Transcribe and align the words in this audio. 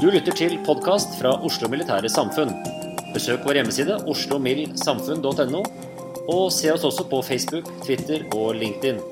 Du 0.00 0.06
lytter 0.08 0.32
til 0.32 0.54
podkast 0.64 1.18
fra 1.20 1.34
Oslo 1.44 1.68
Militære 1.68 2.08
Samfunn. 2.08 2.54
Besøk 3.12 3.42
vår 3.44 3.58
hjemmeside 3.58 3.98
oslomildsamfunn.no, 4.08 5.60
og 6.24 6.46
se 6.56 6.70
oss 6.72 6.86
også 6.88 7.04
på 7.10 7.20
Facebook, 7.26 7.68
Twitter 7.84 8.24
og 8.32 8.54
LinkedIn. 8.56 9.02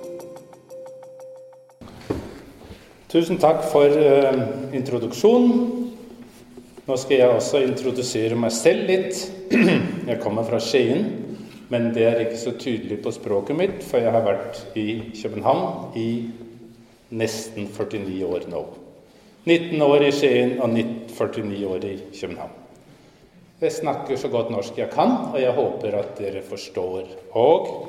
Tusen 3.13 3.37
takk 3.37 3.61
for 3.69 4.01
uh, 4.01 4.41
introduksjonen. 4.73 5.93
Nå 6.89 6.99
skal 7.05 7.21
jeg 7.21 7.37
også 7.37 7.63
introdusere 7.69 8.41
meg 8.41 8.57
selv 8.57 8.89
litt. 8.89 9.27
Jeg 10.09 10.23
kommer 10.25 10.49
fra 10.49 10.57
Skien, 10.57 11.05
men 11.69 11.93
det 11.93 12.09
er 12.09 12.25
ikke 12.25 12.45
så 12.47 12.57
tydelig 12.57 13.03
på 13.05 13.13
språket 13.13 13.61
mitt, 13.61 13.81
for 13.85 14.01
jeg 14.01 14.17
har 14.17 14.25
vært 14.25 14.65
i 14.73 14.89
København 15.21 15.99
i 16.01 16.11
nesten 17.13 17.69
49 17.77 18.23
år 18.25 18.49
nå. 18.49 18.69
19 19.49 19.81
år 19.83 20.03
i 20.05 20.13
Skien 20.13 20.59
og 20.61 20.75
49 20.75 21.67
år 21.67 21.85
i 21.89 21.95
København. 22.13 22.57
Jeg 23.61 23.73
snakker 23.73 24.19
så 24.21 24.29
godt 24.29 24.51
norsk 24.53 24.77
jeg 24.79 24.91
kan, 24.93 25.15
og 25.33 25.41
jeg 25.41 25.55
håper 25.57 25.97
at 25.99 26.19
dere 26.19 26.43
forstår. 26.45 27.09
Og 27.33 27.89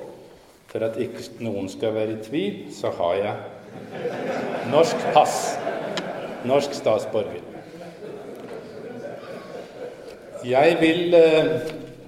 for 0.71 0.85
at 0.87 0.95
ikke 1.03 1.43
noen 1.43 1.67
skal 1.69 1.93
være 1.93 2.15
i 2.15 2.23
tvil, 2.23 2.55
så 2.73 2.93
har 2.95 3.19
jeg 3.19 3.35
norsk 4.71 5.05
pass. 5.13 5.59
Norsk 6.47 6.73
statsborger. 6.73 7.43
Jeg 10.47 10.77
vil 10.79 11.15
eh, 11.19 11.49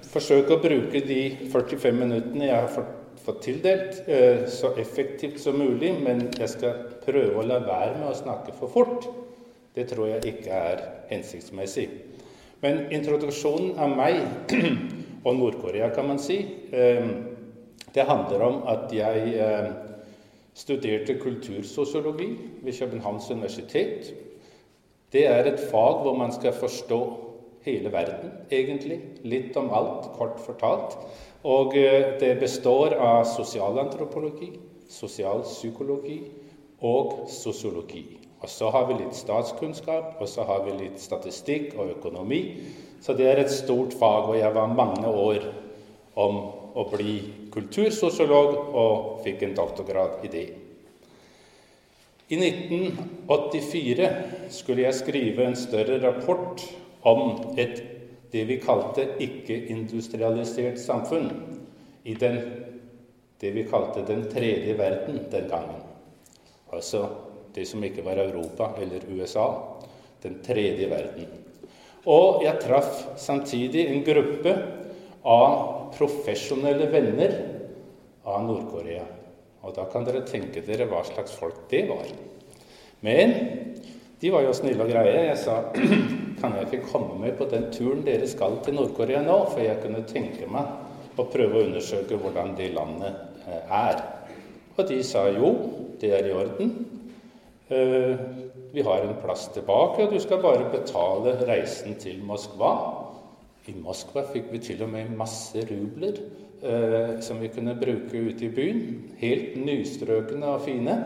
forsøke 0.08 0.56
å 0.56 0.62
bruke 0.62 1.02
de 1.04 1.22
45 1.52 1.98
minuttene 1.98 2.48
jeg 2.48 2.56
har 2.56 2.72
fått, 2.72 3.42
tildelt, 3.44 4.00
eh, 4.08 4.46
så 4.48 4.72
effektivt 4.80 5.36
som 5.42 5.60
mulig, 5.60 5.92
men 6.00 6.30
jeg 6.38 6.48
skal 6.56 6.86
prøve 7.04 7.36
å 7.36 7.44
la 7.46 7.60
være 7.62 7.98
med 8.00 8.08
å 8.08 8.16
snakke 8.16 8.56
for 8.56 8.72
fort. 8.72 9.12
Det 9.74 9.86
tror 9.88 10.06
jeg 10.10 10.26
ikke 10.28 10.50
er 10.52 10.82
hensiktsmessig. 11.08 11.86
Men 12.62 12.84
introduksjonen 12.94 13.78
av 13.80 13.94
meg 13.96 14.20
og 15.26 15.38
Nord-Korea, 15.38 15.88
kan 15.94 16.06
man 16.10 16.20
si, 16.22 16.38
eh, 16.70 17.08
det 17.94 18.04
handler 18.08 18.44
om 18.46 18.60
at 18.70 18.92
jeg 18.94 19.32
eh, 19.34 19.72
studerte 20.54 21.18
kultursosiologi 21.18 22.28
ved 22.62 22.78
Københavns 22.78 23.30
universitet. 23.30 24.12
Det 25.12 25.26
er 25.26 25.44
et 25.48 25.60
fag 25.70 26.02
hvor 26.04 26.16
man 26.16 26.32
skal 26.32 26.52
forstå 26.52 27.00
hele 27.66 27.92
verden, 27.92 28.30
egentlig. 28.50 29.00
Litt 29.24 29.56
om 29.56 29.70
alt, 29.74 30.12
kort 30.16 30.40
fortalt. 30.40 30.96
Og 31.42 31.76
eh, 31.76 32.14
det 32.20 32.36
består 32.40 32.94
av 32.94 33.24
sosialantropologi, 33.26 34.52
sosialpsykologi 34.88 36.18
og 36.80 37.24
sosiologi. 37.30 38.21
Og 38.42 38.50
så 38.50 38.70
har 38.74 38.88
vi 38.88 38.98
litt 38.98 39.14
statskunnskap, 39.14 40.16
og 40.18 40.28
så 40.28 40.42
har 40.48 40.64
vi 40.66 40.74
litt 40.80 40.98
statistikk 41.00 41.76
og 41.78 41.92
økonomi. 41.98 42.40
Så 43.02 43.14
det 43.18 43.28
er 43.30 43.42
et 43.42 43.54
stort 43.54 43.94
fag, 43.98 44.32
og 44.32 44.38
jeg 44.38 44.54
var 44.54 44.74
mange 44.74 45.06
år 45.06 45.46
om 46.18 46.42
å 46.74 46.86
bli 46.90 47.14
kultursosiolog 47.52 48.74
og 48.74 49.22
fikk 49.24 49.46
en 49.46 49.56
doktorgrad 49.56 50.26
i 50.26 50.32
det. 50.32 50.44
I 52.32 52.38
1984 52.40 54.10
skulle 54.54 54.86
jeg 54.86 54.96
skrive 54.96 55.46
en 55.46 55.58
større 55.58 55.98
rapport 56.02 56.62
om 57.08 57.52
et 57.60 57.82
det 58.32 58.46
vi 58.48 58.56
kalte 58.56 59.04
ikke-industrialisert 59.20 60.78
samfunn 60.80 61.28
i 62.08 62.14
den, 62.16 62.38
det 63.40 63.50
vi 63.52 63.66
kalte 63.68 64.06
den 64.08 64.24
tredje 64.32 64.72
verden 64.78 65.18
den 65.30 65.50
gangen. 65.50 65.82
Altså 66.72 67.04
det 67.54 67.66
som 67.68 67.84
ikke 67.84 68.04
var 68.04 68.20
Europa 68.22 68.72
eller 68.82 69.04
USA. 69.12 69.46
Den 70.22 70.38
tredje 70.44 70.88
verden. 70.90 71.26
Og 72.10 72.42
jeg 72.42 72.60
traff 72.62 73.02
samtidig 73.20 73.86
en 73.88 74.04
gruppe 74.06 74.54
av 75.22 75.92
profesjonelle 75.96 76.88
venner 76.90 77.34
av 78.26 78.42
Nord-Korea. 78.46 79.04
Og 79.62 79.74
da 79.76 79.86
kan 79.90 80.06
dere 80.06 80.24
tenke 80.26 80.64
dere 80.66 80.88
hva 80.90 81.02
slags 81.06 81.34
folk 81.38 81.66
det 81.70 81.84
var. 81.90 82.06
Men 83.06 83.34
de 84.22 84.30
var 84.30 84.46
jo 84.46 84.54
snille 84.54 84.82
og 84.82 84.90
greie. 84.90 85.28
Jeg 85.28 85.38
sa 85.42 85.58
kan 86.40 86.56
jeg 86.58 86.68
ikke 86.68 86.88
komme 86.90 87.18
med 87.22 87.36
på 87.38 87.46
den 87.50 87.68
turen 87.74 88.02
dere 88.06 88.26
skal 88.30 88.58
til 88.62 88.78
Nord-Korea 88.78 89.22
nå? 89.26 89.38
For 89.52 89.62
jeg 89.62 89.78
kunne 89.82 90.02
tenke 90.08 90.48
meg 90.50 91.18
å 91.18 91.28
prøve 91.30 91.58
å 91.58 91.66
undersøke 91.68 92.18
hvordan 92.18 92.56
det 92.58 92.72
landet 92.74 93.46
er. 93.68 94.02
Og 94.78 94.86
de 94.88 94.98
sa 95.04 95.26
jo, 95.30 95.52
det 96.00 96.14
er 96.16 96.30
i 96.30 96.34
orden. 96.34 96.72
Vi 98.72 98.82
har 98.84 99.02
en 99.04 99.16
plass 99.22 99.46
tilbake, 99.54 100.04
og 100.04 100.12
du 100.12 100.20
skal 100.20 100.42
bare 100.42 100.68
betale 100.72 101.34
reisen 101.48 101.96
til 102.00 102.22
Moskva. 102.24 102.72
I 103.68 103.74
Moskva 103.78 104.24
fikk 104.32 104.48
vi 104.52 104.60
til 104.64 104.80
og 104.82 104.90
med 104.90 105.12
masse 105.16 105.60
rubler 105.68 106.16
eh, 106.62 107.20
som 107.22 107.40
vi 107.40 107.50
kunne 107.52 107.76
bruke 107.78 108.22
ute 108.28 108.46
i 108.46 108.50
byen. 108.54 108.82
Helt 109.20 109.56
nystrøkne 109.60 110.54
og 110.54 110.64
fine. 110.66 110.96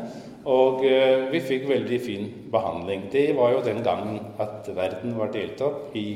Og 0.47 0.85
eh, 0.87 1.27
vi 1.33 1.43
fikk 1.45 1.67
veldig 1.69 2.01
fin 2.01 2.29
behandling. 2.53 3.09
Det 3.13 3.29
var 3.37 3.53
jo 3.57 3.65
den 3.67 3.83
gangen 3.85 4.21
at 4.43 4.69
verden 4.77 5.19
var 5.19 5.35
delt 5.35 5.61
opp 5.67 5.97
i 5.97 6.07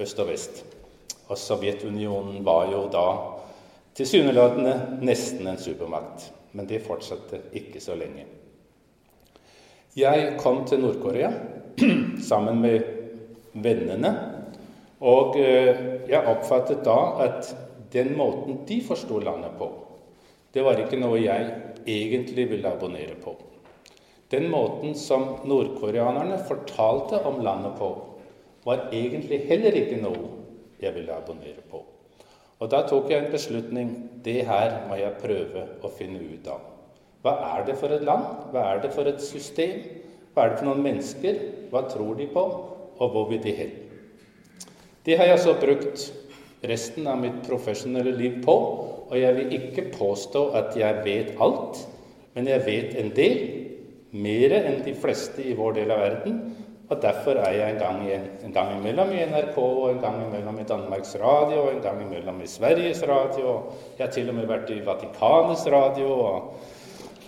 øst 0.00 0.22
og 0.22 0.30
vest. 0.32 0.62
Og 1.28 1.38
Sovjetunionen 1.38 2.44
var 2.44 2.70
jo 2.72 2.86
da 2.92 3.06
tilsynelatende 3.98 5.02
nesten 5.04 5.50
en 5.50 5.60
supermakt. 5.60 6.30
Men 6.52 6.68
det 6.68 6.84
fortsatte 6.86 7.46
ikke 7.58 7.80
så 7.80 7.96
lenge. 7.96 8.41
Jeg 9.96 10.36
kom 10.40 10.62
til 10.64 10.80
Nord-Korea 10.80 11.28
sammen 12.30 12.62
med 12.64 12.80
vennene. 13.52 14.12
Og 15.04 15.36
jeg 15.36 16.22
oppfattet 16.30 16.84
da 16.86 16.98
at 17.26 17.50
den 17.92 18.14
måten 18.16 18.62
de 18.68 18.78
forsto 18.86 19.18
landet 19.20 19.52
på, 19.58 19.68
det 20.54 20.64
var 20.64 20.80
ikke 20.80 21.00
noe 21.00 21.18
jeg 21.20 21.48
egentlig 21.88 22.46
ville 22.50 22.72
abonnere 22.72 23.18
på. 23.20 23.34
Den 24.32 24.48
måten 24.52 24.94
som 24.96 25.26
nordkoreanerne 25.44 26.38
fortalte 26.48 27.20
om 27.28 27.42
landet 27.44 27.76
på, 27.76 27.90
var 28.64 28.88
egentlig 28.92 29.42
heller 29.48 29.76
ikke 29.76 30.00
noe 30.00 30.30
jeg 30.80 30.94
ville 30.96 31.12
abonnere 31.12 31.64
på. 31.68 31.82
Og 32.62 32.70
Da 32.70 32.84
tok 32.88 33.10
jeg 33.10 33.24
en 33.24 33.32
beslutning. 33.32 33.88
Det 34.24 34.46
her 34.46 34.86
må 34.88 34.96
jeg 34.96 35.18
prøve 35.20 35.66
å 35.82 35.90
finne 35.92 36.22
ut 36.22 36.48
av. 36.48 36.71
Hva 37.22 37.36
er 37.52 37.66
det 37.66 37.76
for 37.78 37.94
et 37.94 38.02
land? 38.06 38.24
Hva 38.50 38.64
er 38.72 38.82
det 38.82 38.90
for 38.94 39.06
et 39.06 39.22
system? 39.22 39.84
Hva 40.34 40.44
er 40.44 40.52
det 40.52 40.62
for 40.62 40.70
noen 40.70 40.82
mennesker? 40.82 41.38
Hva 41.70 41.84
tror 41.90 42.16
de 42.18 42.26
på? 42.32 42.42
Og 42.98 43.14
hvor 43.14 43.28
vil 43.30 43.42
de 43.42 43.54
hen? 43.56 43.70
Det 45.06 45.16
har 45.18 45.30
jeg 45.30 45.42
så 45.42 45.54
brukt 45.58 46.08
resten 46.66 47.06
av 47.10 47.18
mitt 47.22 47.40
profesjonelle 47.46 48.14
liv 48.16 48.42
på. 48.44 48.56
Og 49.10 49.16
jeg 49.18 49.36
vil 49.38 49.54
ikke 49.58 49.90
påstå 49.94 50.48
at 50.58 50.76
jeg 50.78 51.02
vet 51.04 51.32
alt, 51.42 51.82
men 52.34 52.48
jeg 52.48 52.66
vet 52.66 52.98
en 53.00 53.10
del. 53.16 53.40
Mer 54.12 54.52
enn 54.58 54.82
de 54.84 54.92
fleste 54.92 55.44
i 55.46 55.54
vår 55.56 55.78
del 55.80 55.92
av 55.94 56.02
verden. 56.04 56.40
Og 56.92 56.98
Derfor 57.00 57.38
er 57.40 57.54
jeg 57.56 57.72
en 57.72 57.78
gang, 57.80 58.00
i, 58.04 58.16
en 58.44 58.52
gang 58.52 58.74
imellom 58.76 59.14
i 59.14 59.22
NRK, 59.24 59.56
og 59.58 59.94
en 59.94 60.00
gang 60.02 60.18
imellom 60.26 60.58
i 60.60 60.66
Danmarks 60.68 61.14
Radio, 61.22 61.62
og 61.62 61.70
en 61.72 61.80
gang 61.80 62.02
imellom 62.02 62.42
i 62.44 62.48
Sveriges 62.50 63.00
Radio. 63.08 63.54
Jeg 63.96 64.06
har 64.06 64.12
til 64.12 64.28
og 64.28 64.36
med 64.36 64.50
vært 64.50 64.70
i 64.74 64.82
Vatikanets 64.84 65.64
radio, 65.72 66.10
og 66.12 66.71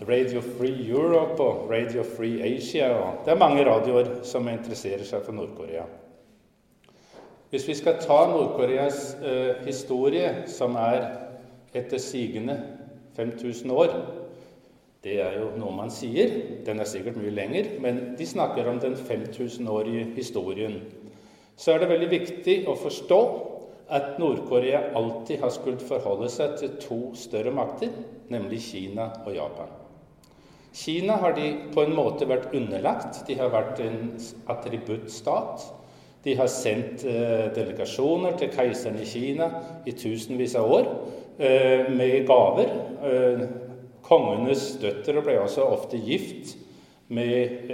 Radio 0.02 0.40
Free 0.42 0.88
Europe 0.90 1.42
og 1.42 1.70
Radio 1.70 2.02
Free 2.02 2.42
Asia. 2.42 2.90
Og 2.98 3.22
det 3.24 3.32
er 3.32 3.38
mange 3.38 3.64
radioer 3.66 4.10
som 4.26 4.48
interesserer 4.50 5.04
seg 5.06 5.22
for 5.22 5.36
Nord-Korea. 5.36 5.86
Hvis 7.50 7.68
vi 7.68 7.76
skal 7.78 8.00
ta 8.02 8.24
Nord-Koreas 8.32 9.14
eh, 9.22 9.62
historie, 9.66 10.48
som 10.50 10.74
er 10.80 11.06
etter 11.74 12.02
sigende 12.02 12.58
5000 13.14 13.70
år 13.70 13.94
det 15.04 15.18
er 15.20 15.34
jo 15.36 15.50
noe 15.60 15.72
man 15.76 15.90
sier. 15.92 16.30
Den 16.64 16.80
er 16.80 16.88
sikkert 16.88 17.18
mye 17.20 17.32
lenger, 17.34 17.74
men 17.84 18.14
de 18.16 18.26
snakker 18.26 18.70
om 18.70 18.78
den 18.80 18.96
5000-årige 18.96 20.06
historien. 20.16 20.78
Så 21.56 21.74
er 21.74 21.82
det 21.82 21.90
veldig 21.92 22.08
viktig 22.10 22.56
å 22.70 22.76
forstå 22.78 23.20
at 23.94 24.16
Nord-Korea 24.18 24.80
alltid 24.96 25.44
har 25.44 25.52
skullet 25.52 25.84
forholde 25.84 26.32
seg 26.32 26.56
til 26.58 26.76
to 26.80 27.00
større 27.20 27.52
makter, 27.52 27.92
nemlig 28.32 28.64
Kina 28.64 29.10
og 29.26 29.34
Japan. 29.36 29.83
Kina 30.74 31.16
har 31.22 31.32
de 31.32 31.52
på 31.74 31.84
en 31.84 31.94
måte 31.94 32.26
vært 32.26 32.54
underlagt. 32.56 33.22
De 33.28 33.36
har 33.38 33.52
vært 33.52 33.78
en 33.84 34.16
attributtstat. 34.50 35.68
De 36.24 36.34
har 36.34 36.48
sendt 36.50 37.04
eh, 37.06 37.50
delegasjoner 37.54 38.34
til 38.40 38.50
keiseren 38.54 38.98
i 38.98 39.06
Kina 39.06 39.50
i 39.86 39.92
tusenvis 39.94 40.56
av 40.58 40.72
år 40.72 40.88
eh, 41.38 41.90
med 41.94 42.24
gaver. 42.26 42.72
Eh, 43.04 43.44
Kongenes 44.04 44.66
døtre 44.82 45.22
ble 45.24 45.38
også 45.40 45.64
ofte 45.64 45.96
gift 45.96 46.58
med 47.08 47.70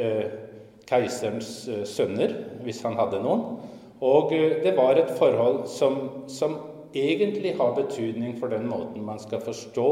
keiserens 0.87 1.49
sønner, 1.91 2.37
hvis 2.62 2.85
han 2.87 2.94
hadde 3.00 3.19
noen. 3.25 3.56
Og 3.99 4.31
det 4.31 4.76
var 4.76 5.00
et 5.00 5.11
forhold 5.19 5.64
som, 5.73 5.99
som, 6.31 6.55
egentlig 6.94 7.56
har 7.58 7.75
betydning 7.75 8.37
for 8.38 8.50
den 8.50 8.69
måten 8.70 9.02
man 9.06 9.19
skal 9.23 9.43
forstå 9.43 9.88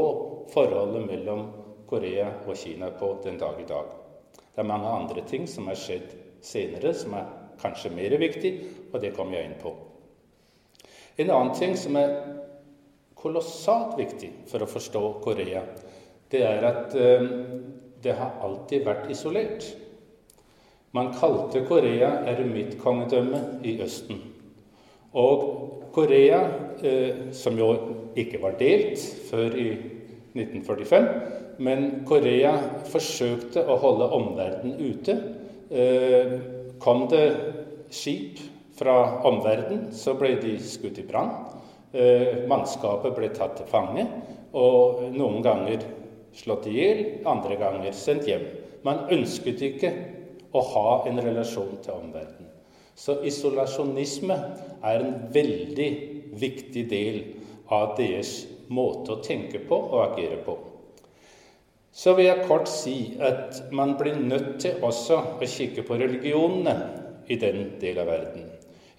forholdet 0.53 1.05
mellom 1.07 1.43
Korea 1.89 2.29
og 2.45 2.57
Kina 2.57 2.91
på 2.95 3.15
den 3.23 3.39
dag 3.41 3.59
i 3.61 3.67
dag. 3.67 3.91
Det 4.53 4.61
er 4.61 4.67
mange 4.69 4.89
andre 4.89 5.23
ting 5.27 5.47
som 5.49 5.69
er 5.71 5.79
skjedd 5.79 6.13
senere, 6.45 6.93
som 6.93 7.15
er 7.17 7.29
kanskje 7.59 7.91
mer 7.93 8.15
viktig, 8.21 8.53
og 8.93 9.01
det 9.01 9.13
kommer 9.15 9.39
jeg 9.39 9.49
inn 9.49 9.59
på. 9.61 9.73
En 11.19 11.31
annen 11.33 11.55
ting 11.57 11.75
som 11.77 11.97
er 11.99 12.13
kolossalt 13.19 13.97
viktig 13.99 14.29
for 14.47 14.63
å 14.63 14.69
forstå 14.69 15.03
Korea, 15.23 15.65
det 16.31 16.43
er 16.45 16.65
at 16.67 16.95
eh, 16.95 17.25
det 17.99 18.15
har 18.15 18.37
alltid 18.45 18.85
vært 18.85 19.09
isolert. 19.11 19.65
Man 20.95 21.11
kalte 21.17 21.65
Korea 21.67 22.21
eremittkongedømmet 22.29 23.65
i 23.67 23.75
Østen. 23.83 24.21
Og 25.19 25.43
Korea, 25.93 26.39
eh, 26.83 27.29
som 27.35 27.57
jo 27.59 27.73
ikke 28.17 28.41
var 28.41 28.55
delt 28.61 29.01
før 29.29 29.57
i 29.57 29.69
1945, 30.37 31.38
men 31.59 32.03
Korea 32.07 32.53
forsøkte 32.89 33.65
å 33.67 33.77
holde 33.81 34.09
omverdenen 34.15 34.79
ute. 34.79 35.15
Eh, 35.69 36.33
kom 36.79 37.05
det 37.11 37.25
skip 37.93 38.39
fra 38.79 39.21
omverdenen, 39.27 39.89
så 39.91 40.15
ble 40.17 40.37
de 40.39 40.55
skutt 40.63 41.01
i 41.01 41.07
brann. 41.07 41.33
Mannskapet 42.47 43.15
ble 43.17 43.31
tatt 43.33 43.55
til 43.57 43.65
fange, 43.67 44.03
og 44.53 45.01
noen 45.09 45.41
ganger 45.41 45.81
slått 46.37 46.67
i 46.69 46.75
hjel, 46.77 47.01
andre 47.27 47.57
ganger 47.59 47.95
sendt 47.97 48.29
hjem. 48.29 48.45
Man 48.85 49.07
ønsket 49.11 49.63
ikke 49.65 49.91
å 50.55 50.61
ha 50.73 50.87
en 51.09 51.19
relasjon 51.21 51.75
til 51.83 51.97
omverdenen. 51.97 52.47
Så 52.99 53.19
isolasjonisme 53.27 54.35
er 54.83 55.03
en 55.03 55.13
veldig 55.33 55.89
viktig 56.39 56.85
del 56.91 57.19
av 57.71 57.93
deres 57.99 58.43
måte 58.67 59.15
å 59.15 59.21
tenke 59.23 59.61
på 59.69 59.77
og 59.77 60.01
agere 60.09 60.41
på. 60.43 60.57
Så 61.99 62.13
vil 62.15 62.29
jeg 62.29 62.45
kort 62.47 62.69
si 62.71 62.95
at 63.19 63.57
man 63.75 63.97
blir 63.99 64.15
nødt 64.23 64.61
til 64.63 64.83
også 64.87 65.17
å 65.35 65.47
kikke 65.51 65.83
på 65.83 65.97
religionene 65.99 66.75
i 67.27 67.35
den 67.41 67.73
del 67.81 67.99
av 67.99 68.07
verden. 68.07 68.45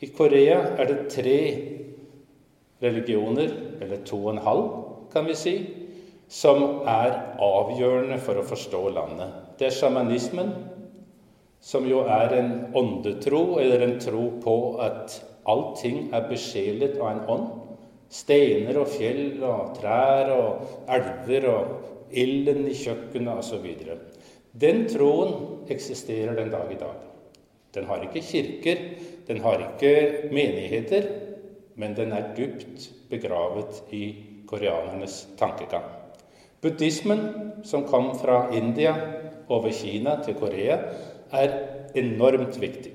I 0.05 0.11
Korea 0.17 0.59
er 0.77 0.91
det 0.91 0.99
tre 1.13 1.39
religioner, 2.83 3.53
eller 3.81 4.03
to 4.05 4.19
og 4.27 4.35
en 4.35 4.43
halv, 4.45 4.67
kan 5.13 5.25
vi 5.29 5.37
si, 5.37 5.55
som 6.29 6.85
er 6.89 7.17
avgjørende 7.43 8.21
for 8.23 8.41
å 8.41 8.45
forstå 8.47 8.83
landet. 8.95 9.33
Det 9.59 9.71
er 9.71 9.77
sjamanismen, 9.77 10.53
som 11.61 11.89
jo 11.89 12.05
er 12.09 12.37
en 12.37 12.53
åndetro, 12.77 13.59
eller 13.61 13.85
en 13.85 13.97
tro 14.01 14.27
på 14.45 14.57
at 14.81 15.17
allting 15.49 16.11
er 16.17 16.29
besjelet 16.29 17.01
av 17.01 17.11
en 17.11 17.25
ånd. 17.35 17.49
Steiner 18.11 18.77
og 18.81 18.89
fjell 18.93 19.43
og 19.47 19.75
trær 19.77 20.33
og 20.35 20.91
elver 20.91 21.49
og 21.51 21.75
ilden 22.13 22.67
i 22.69 22.75
kjøkkenet 22.75 23.43
osv. 23.43 23.67
Den 24.53 24.87
troen 24.91 25.67
eksisterer 25.71 26.35
den 26.39 26.51
dag 26.53 26.73
i 26.73 26.79
dag. 26.81 27.07
Den 27.75 27.87
har 27.87 28.03
ikke 28.03 28.25
kirker, 28.27 28.83
den 29.29 29.41
har 29.45 29.63
ikke 29.63 30.31
menigheter, 30.35 31.07
men 31.79 31.95
den 31.97 32.13
er 32.13 32.33
dypt 32.37 32.91
begravet 33.11 33.83
i 33.95 34.05
koreanernes 34.51 35.29
tankegang. 35.39 35.87
Buddhismen, 36.61 37.21
som 37.65 37.87
kom 37.89 38.11
fra 38.19 38.51
India 38.53 38.95
over 39.49 39.71
Kina 39.73 40.19
til 40.25 40.35
Korea, 40.35 40.77
er 41.33 41.55
enormt 41.95 42.61
viktig. 42.61 42.93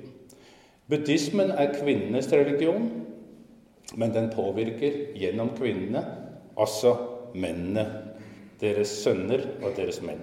Buddhismen 0.89 1.51
er 1.51 1.73
kvinnenes 1.73 2.29
religion, 2.33 2.89
men 3.95 4.13
den 4.13 4.29
påvirker 4.35 5.15
gjennom 5.17 5.49
kvinnene 5.57 6.03
også 6.55 6.93
mennene, 7.35 8.04
deres 8.61 8.91
sønner 9.03 9.43
og 9.61 9.75
deres 9.77 10.01
menn. 10.05 10.21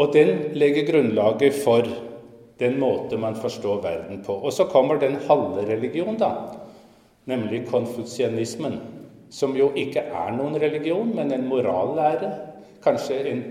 Og 0.00 0.14
den 0.14 0.54
legger 0.56 0.86
grunnlaget 0.88 1.56
for 1.64 1.88
den 2.60 2.78
måte 2.80 3.18
man 3.20 3.36
forstår 3.40 3.82
verden 3.84 4.22
på. 4.24 4.34
Og 4.36 4.52
så 4.52 4.68
kommer 4.68 5.00
den 5.00 5.18
halve 5.28 5.64
religion, 5.68 6.16
da, 6.20 6.30
nemlig 7.28 7.66
konfusianismen 7.68 8.78
som 9.30 9.54
jo 9.56 9.70
ikke 9.78 10.02
er 10.02 10.32
noen 10.34 10.58
religion, 10.60 11.12
men 11.14 11.32
en 11.32 11.46
morallære. 11.48 12.30
Kanskje 12.82 13.20
en 13.30 13.42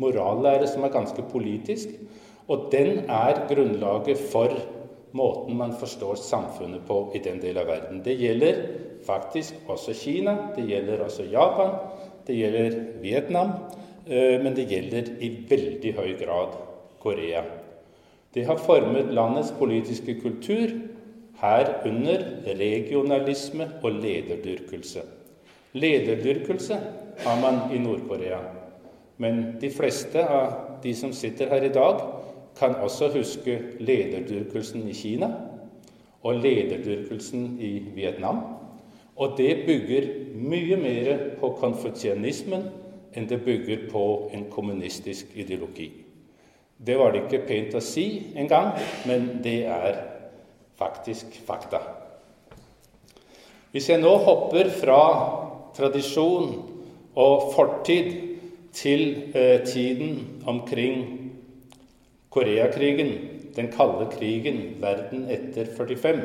morallære 0.00 0.68
som 0.70 0.86
er 0.86 0.94
ganske 0.94 1.22
politisk. 1.30 1.92
Og 2.48 2.68
den 2.72 3.04
er 3.10 3.42
grunnlaget 3.50 4.20
for 4.32 4.54
måten 5.16 5.56
man 5.56 5.74
forstår 5.76 6.18
samfunnet 6.20 6.84
på 6.86 7.00
i 7.14 7.22
den 7.24 7.40
del 7.42 7.58
av 7.60 7.68
verden. 7.68 8.02
Det 8.04 8.16
gjelder 8.20 8.62
faktisk 9.06 9.68
også 9.68 9.94
Kina, 9.96 10.36
det 10.56 10.66
gjelder 10.68 11.04
også 11.04 11.28
Japan, 11.30 11.74
det 12.26 12.36
gjelder 12.36 12.76
Vietnam, 13.02 13.52
eh, 14.06 14.36
men 14.42 14.54
det 14.54 14.68
gjelder 14.70 15.12
i 15.22 15.30
veldig 15.48 15.94
høy 15.96 16.12
grad 16.20 16.58
Korea. 17.02 17.44
Det 18.34 18.44
har 18.44 18.60
formet 18.60 19.14
landets 19.14 19.54
politiske 19.58 20.18
kultur, 20.20 20.74
herunder 21.40 22.24
regionalisme 22.58 23.68
og 23.82 23.98
lederdyrkelse. 24.02 25.02
Lederdyrkelse 25.76 26.78
har 27.24 27.40
man 27.40 27.74
i 27.74 27.78
Nord-Korea. 27.78 28.38
Men 29.16 29.56
de 29.60 29.70
fleste 29.72 30.24
av 30.24 30.80
de 30.82 30.94
som 30.94 31.12
sitter 31.12 31.48
her 31.52 31.64
i 31.64 31.72
dag, 31.72 32.00
kan 32.56 32.76
også 32.80 33.10
huske 33.12 33.58
lederdyrkelsen 33.80 34.88
i 34.88 34.94
Kina 34.96 35.28
og 36.24 36.38
lederdyrkelsen 36.40 37.58
i 37.60 37.72
Vietnam. 37.94 38.40
Og 39.16 39.36
det 39.38 39.64
bygger 39.66 40.08
mye 40.36 40.76
mer 40.80 41.12
på 41.40 41.54
konfusianismen 41.60 42.66
enn 43.16 43.28
det 43.30 43.40
bygger 43.44 43.86
på 43.88 44.02
en 44.36 44.44
kommunistisk 44.52 45.32
ideologi. 45.34 45.88
Det 46.76 46.98
var 47.00 47.14
det 47.14 47.24
ikke 47.24 47.46
pent 47.48 47.76
å 47.78 47.80
si 47.80 48.06
engang, 48.36 48.74
men 49.08 49.38
det 49.44 49.62
er 49.72 50.02
faktisk 50.76 51.38
fakta. 51.46 51.80
Hvis 53.72 53.88
jeg 53.88 54.02
nå 54.02 54.12
hopper 54.24 54.68
fra 54.72 55.00
tradisjon 55.76 56.50
og 57.16 57.48
fortid 57.56 58.12
til 58.76 59.32
eh, 59.32 59.64
tiden 59.64 60.42
omkring 60.44 61.04
Koreakrigen, 62.36 63.14
den 63.56 63.70
kalde 63.72 64.10
krigen, 64.12 64.76
verden 64.80 65.24
etter 65.32 65.70
45, 65.72 66.20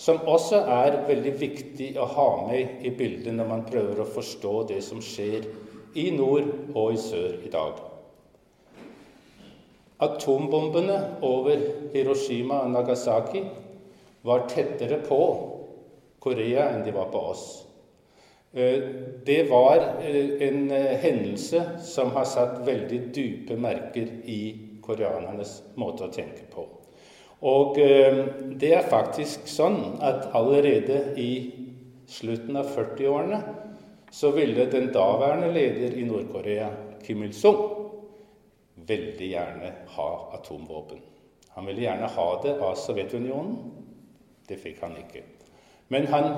som 0.00 0.22
også 0.24 0.62
er 0.72 1.02
veldig 1.08 1.32
viktig 1.40 1.90
å 2.00 2.06
ha 2.14 2.28
med 2.46 2.84
i 2.88 2.92
bildet 2.96 3.34
når 3.36 3.48
man 3.50 3.66
prøver 3.68 4.00
å 4.00 4.08
forstå 4.08 4.54
det 4.70 4.80
som 4.84 5.02
skjer 5.04 5.44
i 6.00 6.06
nord 6.16 6.48
og 6.72 6.94
i 6.94 7.00
sør 7.00 7.36
i 7.44 7.52
dag. 7.52 7.82
Atombombene 10.00 10.96
over 11.26 11.60
Hiroshima 11.92 12.62
og 12.64 12.72
Nagasaki 12.72 13.44
var 14.24 14.46
tettere 14.48 15.02
på 15.04 15.20
Korea 16.20 16.70
enn 16.72 16.86
de 16.86 16.96
var 16.96 17.12
på 17.12 17.20
oss. 17.34 17.44
Eh, 18.52 18.80
det 19.28 19.42
var 19.52 20.00
eh, 20.00 20.48
en 20.48 20.70
eh, 20.72 20.96
hendelse 21.04 21.60
som 21.84 22.16
har 22.16 22.24
satt 22.28 22.62
veldig 22.66 23.02
dype 23.14 23.60
merker 23.60 24.08
i 24.24 24.40
koreanernes 24.80 25.58
måte 25.76 26.08
å 26.08 26.14
tenke 26.14 26.48
på. 26.50 26.64
Og 27.40 27.78
det 28.60 28.72
er 28.76 28.88
faktisk 28.90 29.48
sånn 29.48 29.96
at 30.04 30.28
allerede 30.36 31.14
i 31.20 31.32
slutten 32.10 32.58
av 32.60 32.68
40-årene 32.74 33.40
så 34.12 34.32
ville 34.34 34.66
den 34.68 34.90
daværende 34.92 35.48
leder 35.54 35.94
i 35.96 36.04
Nord-Korea, 36.04 36.68
Kim 37.04 37.22
Il-sung, 37.24 37.60
veldig 38.90 39.28
gjerne 39.30 39.70
ha 39.94 40.10
atomvåpen. 40.36 41.00
Han 41.54 41.66
ville 41.70 41.86
gjerne 41.86 42.10
ha 42.16 42.28
det 42.44 42.56
av 42.58 42.74
Sovjetunionen. 42.78 43.56
Det 44.48 44.58
fikk 44.58 44.82
han 44.82 44.98
ikke. 44.98 45.22
Men 45.90 46.06
han 46.10 46.28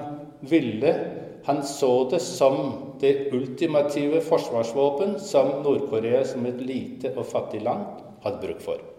ville 0.40 0.94
Han 1.42 1.64
så 1.66 2.08
det 2.10 2.20
som 2.22 2.54
det 3.00 3.32
ultimative 3.34 4.20
forsvarsvåpen 4.22 5.16
som 5.18 5.48
Nord-Korea 5.64 6.20
som 6.24 6.46
et 6.46 6.60
lite 6.62 7.10
og 7.16 7.26
fattig 7.26 7.64
land 7.66 7.82
hadde 8.22 8.38
bruk 8.44 8.60
for. 8.62 8.91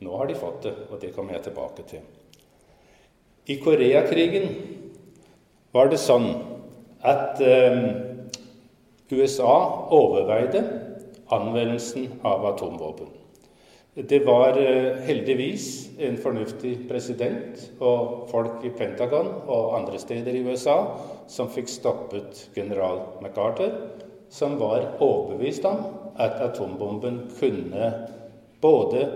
Nå 0.00 0.16
har 0.16 0.26
de 0.26 0.34
fått 0.34 0.62
det, 0.64 0.74
og 0.88 1.00
det 1.00 1.12
kommer 1.12 1.36
jeg 1.36 1.48
tilbake 1.48 1.84
til. 1.88 2.04
I 3.50 3.56
Koreakrigen 3.60 4.48
var 5.74 5.90
det 5.92 6.00
sånn 6.00 6.28
at 7.04 7.40
eh, 7.44 7.80
USA 9.12 9.54
overveide 9.92 10.62
anvendelsen 11.34 12.08
av 12.26 12.44
atomvåpen. 12.54 13.08
Det 13.94 14.20
var 14.24 14.56
eh, 14.60 15.00
heldigvis 15.04 15.64
en 15.98 16.16
fornuftig 16.22 16.76
president 16.88 17.64
og 17.82 18.28
folk 18.30 18.64
i 18.64 18.70
Pentagon 18.72 19.32
og 19.50 19.74
andre 19.80 19.98
steder 20.00 20.36
i 20.36 20.44
USA 20.46 20.76
som 21.28 21.50
fikk 21.50 21.68
stoppet 21.68 22.46
general 22.56 23.02
MacArthur, 23.20 23.74
som 24.30 24.56
var 24.60 24.94
overbevist 25.02 25.66
om 25.68 25.82
at 26.20 26.38
atombomben 26.44 27.24
kunne 27.40 27.90
både 28.62 29.08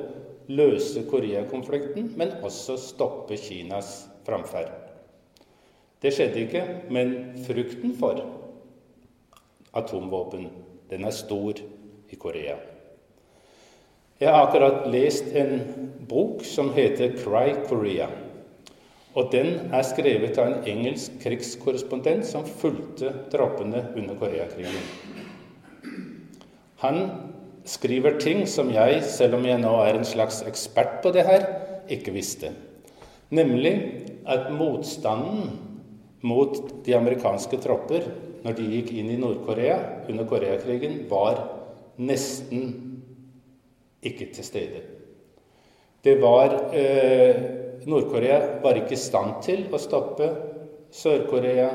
løse 0.49 1.05
Koreakonflikten, 1.11 2.13
men 2.17 2.37
også 2.43 2.77
stoppe 2.81 3.37
Kinas 3.41 4.05
framferd. 4.27 4.73
Det 6.03 6.13
skjedde 6.13 6.45
ikke, 6.45 6.65
men 6.93 7.15
frykten 7.47 7.95
for 7.97 8.21
atomvåpen 9.75 10.51
den 10.91 11.05
er 11.05 11.15
stor 11.17 11.59
i 12.13 12.17
Korea. 12.21 12.59
Jeg 14.21 14.31
har 14.31 14.47
akkurat 14.47 14.85
lest 14.93 15.33
en 15.35 15.63
bok 16.09 16.45
som 16.45 16.73
heter 16.73 17.17
'Cry 17.17 17.67
Korea'. 17.69 18.09
Og 19.15 19.33
Den 19.33 19.47
er 19.73 19.83
skrevet 19.83 20.39
av 20.39 20.47
en 20.47 20.65
engelsk 20.67 21.11
krigskorrespondent 21.23 22.27
som 22.27 22.45
fulgte 22.45 23.13
troppene 23.31 23.87
under 23.97 24.15
Koreakrigen. 24.15 24.75
Han 26.77 27.11
skriver 27.65 28.19
ting 28.21 28.45
som 28.51 28.71
jeg, 28.73 29.03
selv 29.09 29.39
om 29.39 29.47
jeg 29.49 29.61
nå 29.63 29.73
er 29.85 29.99
en 29.99 30.07
slags 30.09 30.43
ekspert 30.49 31.01
på 31.05 31.13
det 31.15 31.25
her, 31.27 31.47
ikke 31.89 32.15
visste. 32.15 32.53
Nemlig 33.35 33.75
at 34.29 34.51
motstanden 34.53 35.51
mot 36.25 36.57
de 36.85 36.97
amerikanske 36.97 37.59
tropper 37.61 38.07
når 38.45 38.57
de 38.59 38.71
gikk 38.77 38.93
inn 38.97 39.11
i 39.13 39.21
Nord-Korea 39.21 39.79
under 40.09 40.27
Koreakrigen, 40.29 41.05
var 41.09 41.41
nesten 41.97 42.75
ikke 44.05 44.29
til 44.37 44.45
stede. 44.45 44.83
Det 46.05 46.19
var 46.21 46.53
eh, 46.77 47.41
Nord-Korea 47.89 48.61
var 48.63 48.77
ikke 48.77 48.97
i 48.97 49.01
stand 49.01 49.39
til 49.45 49.65
å 49.73 49.81
stoppe 49.81 50.29
Sør-Korea, 50.95 51.71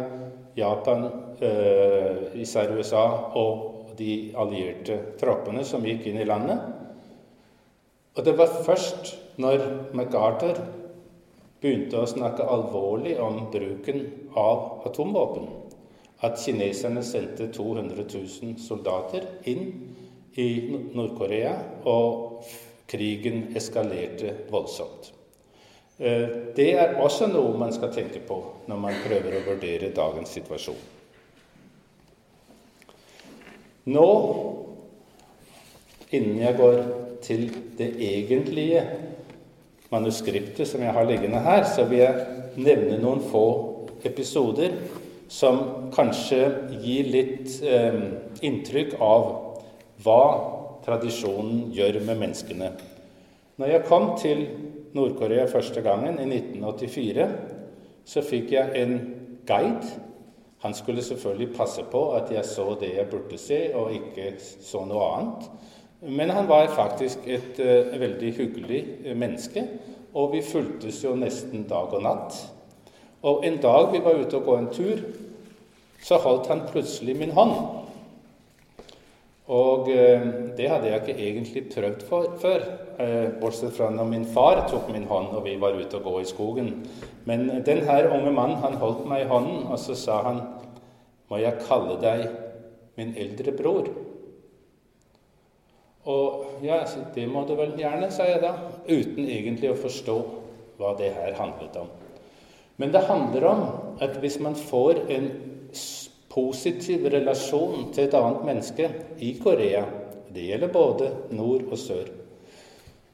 Japan, 0.58 1.08
eh, 1.42 2.38
især 2.42 2.76
USA 2.78 3.06
og 3.40 3.69
de 4.00 4.14
allierte 4.40 4.98
troppene 5.20 5.64
som 5.68 5.86
gikk 5.86 6.08
inn 6.10 6.20
i 6.24 6.28
landet. 6.28 6.64
Og 8.16 8.26
det 8.26 8.36
var 8.40 8.62
først 8.66 9.14
når 9.40 9.64
MacArthur 9.96 10.58
begynte 11.60 12.00
å 12.00 12.10
snakke 12.10 12.48
alvorlig 12.48 13.18
om 13.22 13.46
bruken 13.52 14.06
av 14.40 14.88
atomvåpen, 14.88 15.48
at 16.24 16.40
kineserne 16.40 17.04
sendte 17.06 17.48
200 17.56 18.04
000 18.04 18.58
soldater 18.60 19.28
inn 19.48 19.70
i 20.40 20.50
Nord-Korea, 20.96 21.54
og 21.88 22.44
krigen 22.90 23.50
eskalerte 23.56 24.34
voldsomt. 24.52 25.12
Eh, 26.00 26.54
det 26.56 26.70
er 26.80 26.96
også 27.04 27.28
noe 27.32 27.58
man 27.60 27.74
skal 27.76 27.92
tenke 27.94 28.22
på 28.26 28.40
når 28.70 28.80
man 28.88 29.04
prøver 29.04 29.36
å 29.36 29.46
vurdere 29.52 29.92
dagens 29.96 30.32
situasjon. 30.38 30.99
Nå, 33.90 34.10
innen 36.14 36.42
jeg 36.44 36.58
går 36.60 36.82
til 37.26 37.48
det 37.80 37.90
egentlige 38.06 38.84
manuskriptet 39.90 40.68
som 40.70 40.84
jeg 40.86 40.94
har 40.94 41.08
liggende 41.10 41.42
her, 41.42 41.64
så 41.66 41.88
vil 41.90 42.04
jeg 42.04 42.26
nevne 42.60 43.00
noen 43.02 43.24
få 43.32 43.46
episoder 44.06 44.76
som 45.30 45.90
kanskje 45.94 46.42
gir 46.82 47.10
litt 47.14 47.60
eh, 47.66 47.98
inntrykk 48.46 48.96
av 49.02 49.28
hva 50.06 50.24
tradisjonen 50.86 51.70
gjør 51.76 52.00
med 52.06 52.22
menneskene. 52.24 52.72
Når 53.60 53.74
jeg 53.74 53.88
kom 53.90 54.12
til 54.22 54.46
Nord-Korea 54.96 55.46
første 55.52 55.84
gangen, 55.86 56.18
i 56.22 56.28
1984, 56.30 57.28
så 58.10 58.24
fikk 58.26 58.54
jeg 58.56 58.84
en 58.84 58.96
guide 59.50 60.09
han 60.60 60.74
skulle 60.74 61.04
selvfølgelig 61.04 61.56
passe 61.56 61.84
på 61.92 62.12
at 62.12 62.32
jeg 62.32 62.46
så 62.46 62.76
det 62.80 62.96
jeg 62.96 63.08
burde 63.12 63.38
se, 63.38 63.60
og 63.76 63.94
ikke 63.94 64.34
så 64.40 64.84
noe 64.86 65.06
annet. 65.16 65.50
Men 66.02 66.30
han 66.30 66.48
var 66.48 66.68
faktisk 66.76 67.28
et 67.28 67.60
uh, 67.60 68.00
veldig 68.00 68.34
hyggelig 68.36 68.82
uh, 69.06 69.18
menneske, 69.18 69.64
og 70.14 70.34
vi 70.34 70.42
fulgtes 70.44 71.04
jo 71.04 71.16
nesten 71.16 71.64
dag 71.70 71.94
og 71.96 72.04
natt. 72.04 72.40
Og 73.22 73.46
en 73.48 73.60
dag 73.62 73.92
vi 73.92 74.04
var 74.04 74.20
ute 74.20 74.40
og 74.40 74.48
gå 74.48 74.58
en 74.58 74.72
tur, 74.74 75.04
så 76.04 76.20
holdt 76.24 76.48
han 76.48 76.68
plutselig 76.72 77.16
min 77.20 77.36
hånd. 77.36 77.56
Og 79.50 79.88
eh, 79.90 80.26
det 80.58 80.68
hadde 80.70 80.92
jeg 80.92 81.02
ikke 81.02 81.22
egentlig 81.26 81.64
prøvd 81.74 82.04
for, 82.06 82.34
før, 82.42 82.66
eh, 83.02 83.32
bortsett 83.42 83.74
fra 83.74 83.88
når 83.90 84.10
min 84.12 84.28
far 84.30 84.62
tok 84.70 84.92
min 84.94 85.08
hånd 85.10 85.32
og 85.34 85.42
vi 85.48 85.56
var 85.62 85.78
ute 85.78 85.98
og 85.98 86.06
gå 86.06 86.20
i 86.22 86.28
skogen. 86.30 86.70
Men 87.26 87.48
denne 87.66 88.04
unge 88.14 88.34
mannen 88.36 88.62
han 88.62 88.78
holdt 88.78 89.08
meg 89.10 89.26
i 89.26 89.32
hånden, 89.32 89.66
og 89.66 89.80
så 89.80 89.96
sa 89.98 90.22
han, 90.28 90.42
'Må 91.30 91.38
jeg 91.38 91.62
kalle 91.68 91.98
deg 92.02 92.30
min 92.98 93.16
eldre 93.18 93.52
bror?' 93.52 93.90
Og 96.06 96.46
ja, 96.64 96.86
det 97.16 97.28
må 97.30 97.44
du 97.46 97.56
vel 97.56 97.74
gjerne, 97.78 98.12
sa 98.12 98.24
jeg 98.24 98.42
da, 98.42 98.54
uten 98.88 99.28
egentlig 99.28 99.72
å 99.72 99.78
forstå 99.78 100.18
hva 100.78 100.96
det 100.98 101.12
her 101.14 101.34
handlet 101.34 101.76
om. 101.76 101.90
Men 102.78 102.92
det 102.92 103.04
handler 103.10 103.46
om 103.46 103.64
at 104.02 104.18
hvis 104.18 104.40
man 104.40 104.56
får 104.56 105.04
en 105.10 105.32
positiv 106.30 107.08
relasjon 107.12 107.90
til 107.94 108.08
et 108.08 108.16
annet 108.18 108.46
menneske 108.48 108.90
i 109.26 109.34
Korea, 109.42 109.84
det 110.30 110.46
gjelder 110.52 110.74
både 110.74 111.12
nord 111.34 111.68
og 111.72 111.78
sør, 111.82 112.10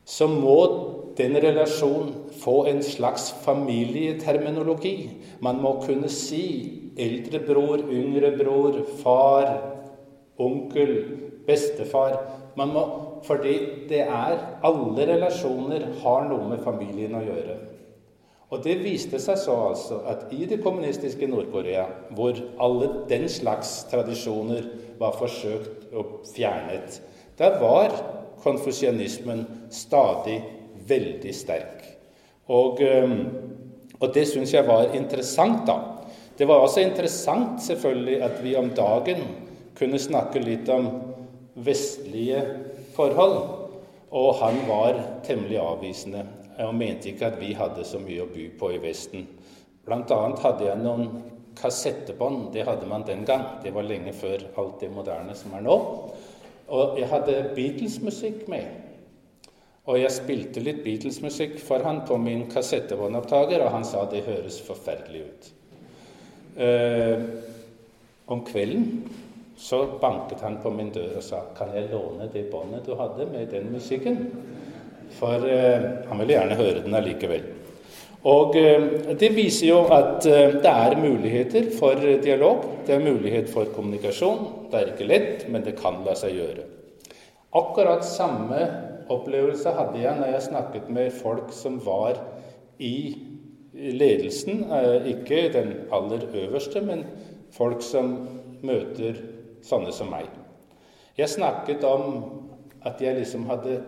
så 0.05 0.27
må 0.29 0.59
den 1.17 1.37
relasjonen 1.41 2.11
få 2.41 2.65
en 2.69 2.83
slags 2.83 3.31
familieterminologi. 3.45 5.09
Man 5.41 5.61
må 5.63 5.77
kunne 5.85 6.09
si 6.11 6.43
eldrebror, 6.97 7.87
yngrebror, 7.89 8.81
far, 9.01 9.47
onkel, 10.37 10.93
bestefar. 11.47 12.19
Man 12.59 12.73
må, 12.75 12.83
fordi 13.25 13.55
det 13.89 14.03
er 14.05 14.37
Alle 14.65 15.07
relasjoner 15.07 15.87
har 16.03 16.27
noe 16.29 16.51
med 16.51 16.61
familien 16.63 17.15
å 17.15 17.23
gjøre. 17.23 17.57
Og 18.53 18.61
det 18.61 18.75
viste 18.83 19.19
seg 19.21 19.39
så 19.41 19.55
altså 19.71 20.01
at 20.05 20.27
i 20.35 20.45
det 20.49 20.59
kommunistiske 20.63 21.27
Nord-Korea, 21.27 21.87
hvor 22.13 22.37
alle 22.61 22.91
den 23.09 23.25
slags 23.31 23.79
tradisjoner 23.89 24.67
var 24.99 25.17
forsøkt 25.17 25.89
og 25.95 26.19
fjernet, 26.29 27.01
der 27.39 27.57
var 27.59 27.95
konfusianismen 28.43 29.43
stadig 29.73 30.37
veldig 30.87 31.33
sterk. 31.35 31.81
Og, 32.47 32.79
og 33.99 34.13
det 34.13 34.27
syns 34.29 34.53
jeg 34.53 34.67
var 34.67 34.93
interessant, 34.93 35.65
da. 35.65 35.79
Det 36.37 36.47
var 36.47 36.61
også 36.61 36.83
interessant 36.83 37.63
selvfølgelig 37.63 38.21
at 38.21 38.39
vi 38.43 38.55
om 38.59 38.69
dagen 38.75 39.23
kunne 39.75 39.99
snakke 39.99 40.39
litt 40.43 40.69
om 40.69 40.89
vestlige 41.65 42.43
forhold, 42.95 43.37
og 44.11 44.33
han 44.43 44.59
var 44.67 44.99
temmelig 45.25 45.59
avvisende. 45.63 46.25
Og 46.63 46.75
mente 46.75 47.11
ikke 47.11 47.31
at 47.31 47.39
vi 47.41 47.53
hadde 47.57 47.83
så 47.87 47.99
mye 47.99 48.23
å 48.23 48.31
by 48.31 48.49
på 48.59 48.71
i 48.75 48.81
Vesten. 48.83 49.25
Blant 49.85 50.11
annet 50.15 50.41
hadde 50.43 50.67
jeg 50.69 50.81
noen 50.81 51.09
kassettebånd. 51.59 52.49
Det 52.53 52.65
hadde 52.67 52.87
man 52.89 53.05
den 53.07 53.25
gang. 53.27 53.45
Det 53.63 53.73
var 53.75 53.87
lenge 53.87 54.13
før 54.15 54.47
alt 54.61 54.79
det 54.81 54.91
moderne 54.93 55.35
som 55.37 55.53
er 55.57 55.65
nå. 55.65 55.77
Og 56.75 56.97
jeg 56.99 57.09
hadde 57.11 57.37
Beatles-musikk 57.55 58.47
med. 58.51 58.81
Og 59.85 59.99
jeg 60.01 60.13
spilte 60.15 60.63
litt 60.65 60.81
Beatles-musikk 60.85 61.59
for 61.61 61.85
han 61.85 62.01
på 62.07 62.17
min 62.17 62.47
kassettebåndopptaker, 62.49 63.61
og 63.61 63.73
han 63.75 63.85
sa 63.85 64.07
det 64.09 64.23
høres 64.25 64.57
forferdelig 64.65 65.21
ut. 65.27 65.51
Eh, 66.55 67.21
om 68.25 68.41
kvelden 68.47 69.03
så 69.57 69.83
banket 70.01 70.41
han 70.41 70.57
på 70.63 70.71
min 70.73 70.89
dør 70.95 71.19
og 71.19 71.23
sa 71.23 71.41
kan 71.55 71.71
jeg 71.75 71.91
låne 71.91 72.27
det 72.31 72.47
båndet 72.51 72.87
du 72.87 72.95
hadde 72.99 73.27
med 73.29 73.51
den 73.53 73.69
musikken. 73.71 74.17
For 75.15 75.45
eh, 75.49 76.07
han 76.09 76.19
ville 76.19 76.35
gjerne 76.35 76.57
høre 76.59 76.81
den 76.85 76.97
allikevel. 76.97 77.45
Og 78.25 78.55
eh, 78.57 78.87
Det 79.19 79.29
viser 79.35 79.69
jo 79.69 79.83
at 79.93 80.25
eh, 80.29 80.57
det 80.61 80.71
er 80.71 80.97
muligheter 80.99 81.69
for 81.77 81.99
dialog, 82.23 82.65
det 82.87 82.95
er 82.95 83.05
mulighet 83.05 83.51
for 83.51 83.69
kommunikasjon. 83.75 84.71
Det 84.71 84.81
er 84.81 84.93
ikke 84.93 85.09
lett, 85.09 85.45
men 85.49 85.65
det 85.65 85.77
kan 85.79 86.01
la 86.05 86.15
seg 86.17 86.35
gjøre. 86.39 86.65
Akkurat 87.55 88.03
samme 88.07 88.59
opplevelse 89.13 89.71
hadde 89.77 90.01
jeg 90.01 90.19
når 90.19 90.33
jeg 90.33 90.47
snakket 90.49 90.89
med 90.91 91.13
folk 91.13 91.53
som 91.55 91.77
var 91.85 92.17
i 92.81 92.97
ledelsen. 93.75 94.65
Ikke 95.07 95.45
den 95.53 95.71
aller 95.93 96.25
øverste, 96.33 96.81
men 96.83 97.05
folk 97.55 97.85
som 97.85 98.17
møter 98.65 99.21
sånne 99.63 99.93
som 99.95 100.09
meg. 100.11 100.27
Jeg 101.15 101.31
snakket 101.31 101.85
om 101.87 102.17
at 102.85 102.99
jeg 103.01 103.21
liksom 103.21 103.47
hadde 103.47 103.79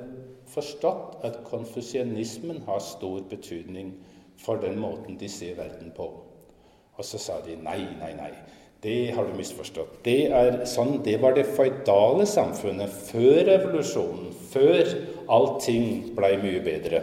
forstått 0.51 1.25
at 1.27 1.41
konfusianismen 1.47 2.63
har 2.67 2.79
stor 2.83 3.25
betydning 3.29 3.93
for 4.41 4.61
den 4.61 4.79
måten 4.79 5.17
de 5.19 5.29
ser 5.29 5.57
verden 5.57 5.91
på. 5.95 6.09
Og 6.97 7.05
så 7.05 7.19
sa 7.21 7.41
de 7.45 7.57
nei, 7.61 7.81
nei, 7.99 8.13
nei. 8.17 8.31
Det 8.81 9.11
har 9.15 9.25
du 9.25 9.33
misforstått. 9.37 10.01
Det 10.05 10.29
er 10.37 10.59
sånn, 10.69 10.99
det 11.05 11.17
var 11.21 11.33
det 11.33 11.47
føydale 11.49 12.27
samfunnet 12.29 12.93
før 13.09 13.39
revolusjonen, 13.49 14.29
før 14.51 14.91
allting 15.33 16.11
blei 16.17 16.35
mye 16.41 16.61
bedre. 16.65 17.01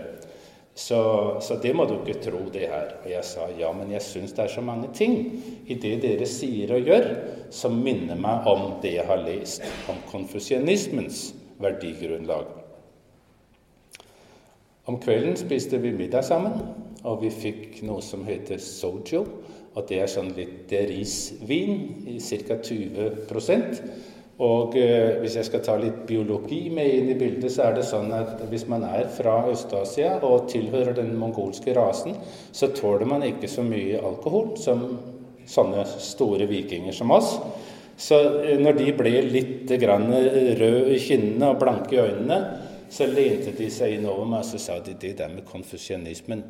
Så, 0.74 0.98
så, 1.42 1.54
det 1.62 1.70
må 1.74 1.84
du 1.86 1.94
ikke 2.00 2.18
tro, 2.22 2.40
det 2.50 2.66
her. 2.70 2.96
Og 3.04 3.10
jeg 3.10 3.26
sa 3.26 3.46
ja, 3.58 3.70
men 3.74 3.92
jeg 3.94 4.02
syns 4.02 4.34
det 4.34 4.46
er 4.46 4.54
så 4.56 4.62
mange 4.64 4.90
ting 4.94 5.14
i 5.70 5.76
det 5.78 5.96
dere 6.02 6.26
sier 6.26 6.74
og 6.74 6.90
gjør, 6.90 7.08
som 7.54 7.78
minner 7.78 8.18
meg 8.18 8.48
om 8.50 8.80
det 8.82 8.96
jeg 8.96 9.06
har 9.06 9.22
lest 9.22 9.62
om 9.90 10.00
konfusianismens 10.10 11.28
verdigrunnlag. 11.62 12.63
Om 14.84 14.98
kvelden 15.00 15.36
spiste 15.40 15.80
vi 15.80 15.94
middag 15.96 16.26
sammen, 16.26 16.58
og 17.04 17.22
vi 17.22 17.30
fikk 17.32 17.82
noe 17.88 18.02
som 18.04 18.24
heter 18.26 18.60
sojo. 18.60 19.24
Og 19.74 19.86
det 19.88 20.02
er 20.04 20.10
sånn 20.10 20.30
litt 20.36 20.70
risvin, 20.86 21.80
ca. 22.20 22.58
20 22.62 23.24
og 24.42 24.74
eh, 24.74 25.20
hvis 25.22 25.36
jeg 25.38 25.46
skal 25.46 25.60
ta 25.62 25.74
litt 25.78 26.00
biologi 26.08 26.64
med 26.74 26.90
inn 26.90 27.10
i 27.12 27.18
bildet, 27.18 27.52
så 27.54 27.68
er 27.68 27.76
det 27.76 27.84
sånn 27.86 28.10
at 28.16 28.40
hvis 28.50 28.66
man 28.70 28.82
er 28.88 29.06
fra 29.14 29.44
Øst-Asia 29.50 30.16
og 30.26 30.48
tilhører 30.50 30.96
den 30.96 31.12
mongolske 31.20 31.74
rasen, 31.76 32.16
så 32.50 32.72
tåler 32.74 33.06
man 33.06 33.22
ikke 33.22 33.50
så 33.50 33.62
mye 33.62 34.02
alkohol 34.02 34.56
som 34.58 34.82
sånne 35.46 35.84
store 35.86 36.48
vikinger 36.50 36.96
som 36.96 37.14
oss. 37.14 37.36
Så 37.94 38.18
eh, 38.42 38.58
når 38.58 38.80
de 38.80 38.90
ble 38.98 39.14
litt 39.30 39.70
røde 39.70 40.72
i 40.90 40.98
kinnene 40.98 41.52
og 41.52 41.60
blanke 41.62 41.94
i 41.94 42.02
øynene, 42.02 42.40
så 42.94 43.06
lente 43.10 43.50
de 43.58 43.66
seg 43.74 43.96
inn 43.96 44.06
over 44.06 44.28
meg 44.28 44.44
og 44.44 44.50
så 44.52 44.60
sa 44.62 44.78
de 44.84 44.94
det 45.00 45.16
der 45.18 45.32
med 45.32 45.46
konfusjonismen 45.48 46.44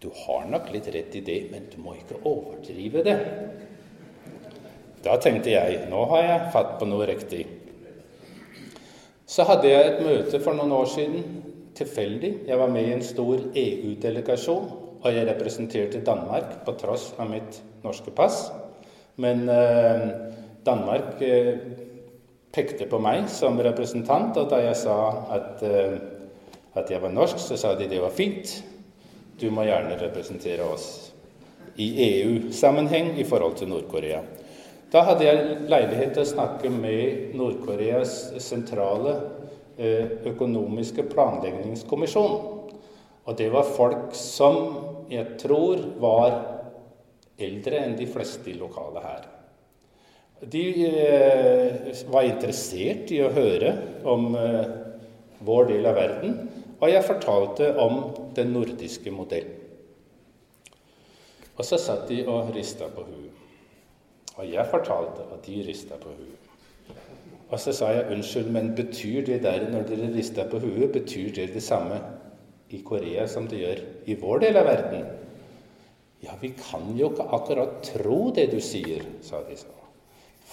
Du 0.00 0.08
har 0.24 0.46
nok 0.48 0.70
litt 0.72 0.88
rett 0.92 1.14
i 1.16 1.20
det, 1.24 1.38
men 1.50 1.68
du 1.72 1.78
må 1.80 1.94
ikke 1.96 2.18
overdrive 2.28 3.02
det. 3.06 3.14
Da 5.04 5.16
tenkte 5.20 5.52
jeg 5.52 5.86
nå 5.88 6.02
har 6.10 6.24
jeg 6.24 6.50
fatt 6.52 6.74
på 6.80 6.88
noe 6.88 7.06
riktig. 7.08 7.44
Så 9.28 9.46
hadde 9.48 9.70
jeg 9.70 9.86
et 9.88 10.02
møte 10.04 10.40
for 10.44 10.56
noen 10.56 10.72
år 10.76 10.88
siden, 10.92 11.24
tilfeldig. 11.76 12.32
Jeg 12.48 12.60
var 12.60 12.72
med 12.72 12.88
i 12.88 12.92
en 12.98 13.04
stor 13.04 13.40
EU-delegasjon, 13.56 14.66
og 15.00 15.08
jeg 15.08 15.28
representerte 15.28 16.04
Danmark 16.04 16.58
på 16.66 16.76
tross 16.80 17.10
av 17.16 17.32
mitt 17.32 17.60
norske 17.84 18.12
pass. 18.12 18.46
Men 19.20 19.48
eh, 19.48 20.04
Danmark 20.64 21.20
eh, 21.24 21.56
pekte 22.54 22.86
på 22.86 23.00
meg 23.02 23.26
som 23.32 23.58
representant, 23.62 24.36
og 24.38 24.50
da 24.52 24.60
jeg 24.62 24.78
sa 24.78 24.98
at, 25.34 25.62
eh, 25.66 25.98
at 26.74 26.90
jeg 26.90 27.02
var 27.02 27.12
norsk, 27.14 27.38
så 27.38 27.58
sa 27.58 27.74
de 27.74 27.88
det 27.90 28.00
var 28.02 28.14
fint. 28.14 28.62
Du 29.40 29.50
må 29.50 29.66
gjerne 29.66 29.98
representere 29.98 30.62
oss 30.62 31.12
i 31.76 31.90
EU-sammenheng 32.22 33.18
i 33.18 33.26
forhold 33.26 33.56
til 33.58 33.68
Nord-Korea. 33.68 34.22
Da 34.92 35.02
hadde 35.02 35.26
jeg 35.26 35.56
leilighet 35.66 36.14
til 36.14 36.22
å 36.22 36.30
snakke 36.30 36.70
med 36.70 37.34
Nord-Koreas 37.34 38.34
sentrale 38.38 39.16
eh, 39.76 40.22
økonomiske 40.30 41.08
planleggingskommisjon. 41.10 42.36
Og 43.24 43.38
det 43.38 43.50
var 43.50 43.66
folk 43.74 44.14
som 44.14 44.60
jeg 45.10 45.34
tror 45.40 45.82
var 45.98 46.36
eldre 47.42 47.82
enn 47.82 47.96
de 47.98 48.06
fleste 48.06 48.52
i 48.52 48.58
lokalet 48.58 49.02
her. 49.02 49.33
De 50.50 50.64
eh, 50.84 51.92
var 52.12 52.26
interessert 52.28 53.12
i 53.14 53.20
å 53.24 53.32
høre 53.32 53.70
om 54.04 54.34
eh, 54.36 54.64
vår 55.44 55.70
del 55.70 55.88
av 55.88 55.96
verden, 55.96 56.36
og 56.80 56.90
jeg 56.90 57.06
fortalte 57.06 57.70
om 57.80 58.00
den 58.36 58.52
nordiske 58.52 59.12
modellen. 59.14 59.60
Og 61.54 61.62
så 61.64 61.78
satt 61.78 62.08
de 62.10 62.24
og 62.26 62.50
rista 62.54 62.88
på 62.90 63.04
huet. 63.06 63.42
Og 64.34 64.48
jeg 64.50 64.66
fortalte, 64.66 65.22
og 65.30 65.38
de 65.46 65.60
rista 65.62 65.96
på 66.00 66.10
huet. 66.10 66.44
Og 67.52 67.60
så 67.60 67.72
sa 67.76 67.92
jeg 67.94 68.08
unnskyld, 68.10 68.50
men 68.50 68.72
betyr 68.74 69.22
det 69.28 69.42
der 69.44 69.68
når 69.70 69.86
dere 69.86 70.10
rister 70.16 70.48
på 70.50 70.58
huet, 70.64 70.90
betyr 70.92 71.30
det 71.36 71.52
det 71.54 71.62
samme 71.62 72.00
i 72.74 72.80
Korea 72.82 73.28
som 73.30 73.46
det 73.46 73.60
gjør 73.60 73.84
i 74.10 74.18
vår 74.18 74.42
del 74.46 74.58
av 74.58 74.66
verden? 74.66 75.06
Ja, 76.24 76.34
vi 76.40 76.50
kan 76.58 76.90
jo 76.98 77.12
ikke 77.12 77.28
akkurat 77.36 77.78
tro 77.86 78.18
det 78.34 78.48
du 78.50 78.58
sier, 78.64 79.04
sa 79.22 79.44
de 79.46 79.56
så. 79.60 79.83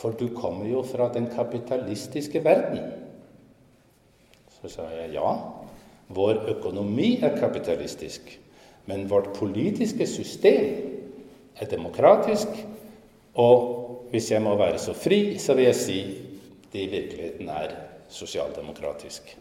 For 0.02 0.18
du 0.18 0.32
kommer 0.34 0.66
jo 0.66 0.82
fra 0.88 1.12
den 1.14 1.28
kapitalistiske 1.30 2.42
verden. 2.44 2.82
Så 4.58 4.72
sa 4.74 4.88
jeg 4.96 5.14
ja, 5.14 5.36
vår 6.12 6.44
økonomi 6.56 7.20
er 7.22 7.38
kapitalistisk. 7.38 8.34
Men 8.90 9.06
vårt 9.10 9.30
politiske 9.38 10.08
system 10.10 10.72
er 11.62 11.70
demokratisk 11.70 12.50
og 13.40 14.08
hvis 14.12 14.32
jeg 14.32 14.44
må 14.44 14.58
være 14.60 14.80
så 14.82 14.94
fri, 14.98 15.38
så 15.40 15.56
vil 15.56 15.70
jeg 15.70 15.78
si 15.80 16.00
det 16.72 16.84
i 16.84 16.90
virkeligheten 16.92 17.48
er 17.52 17.76
sosialdemokratisk. 18.12 19.32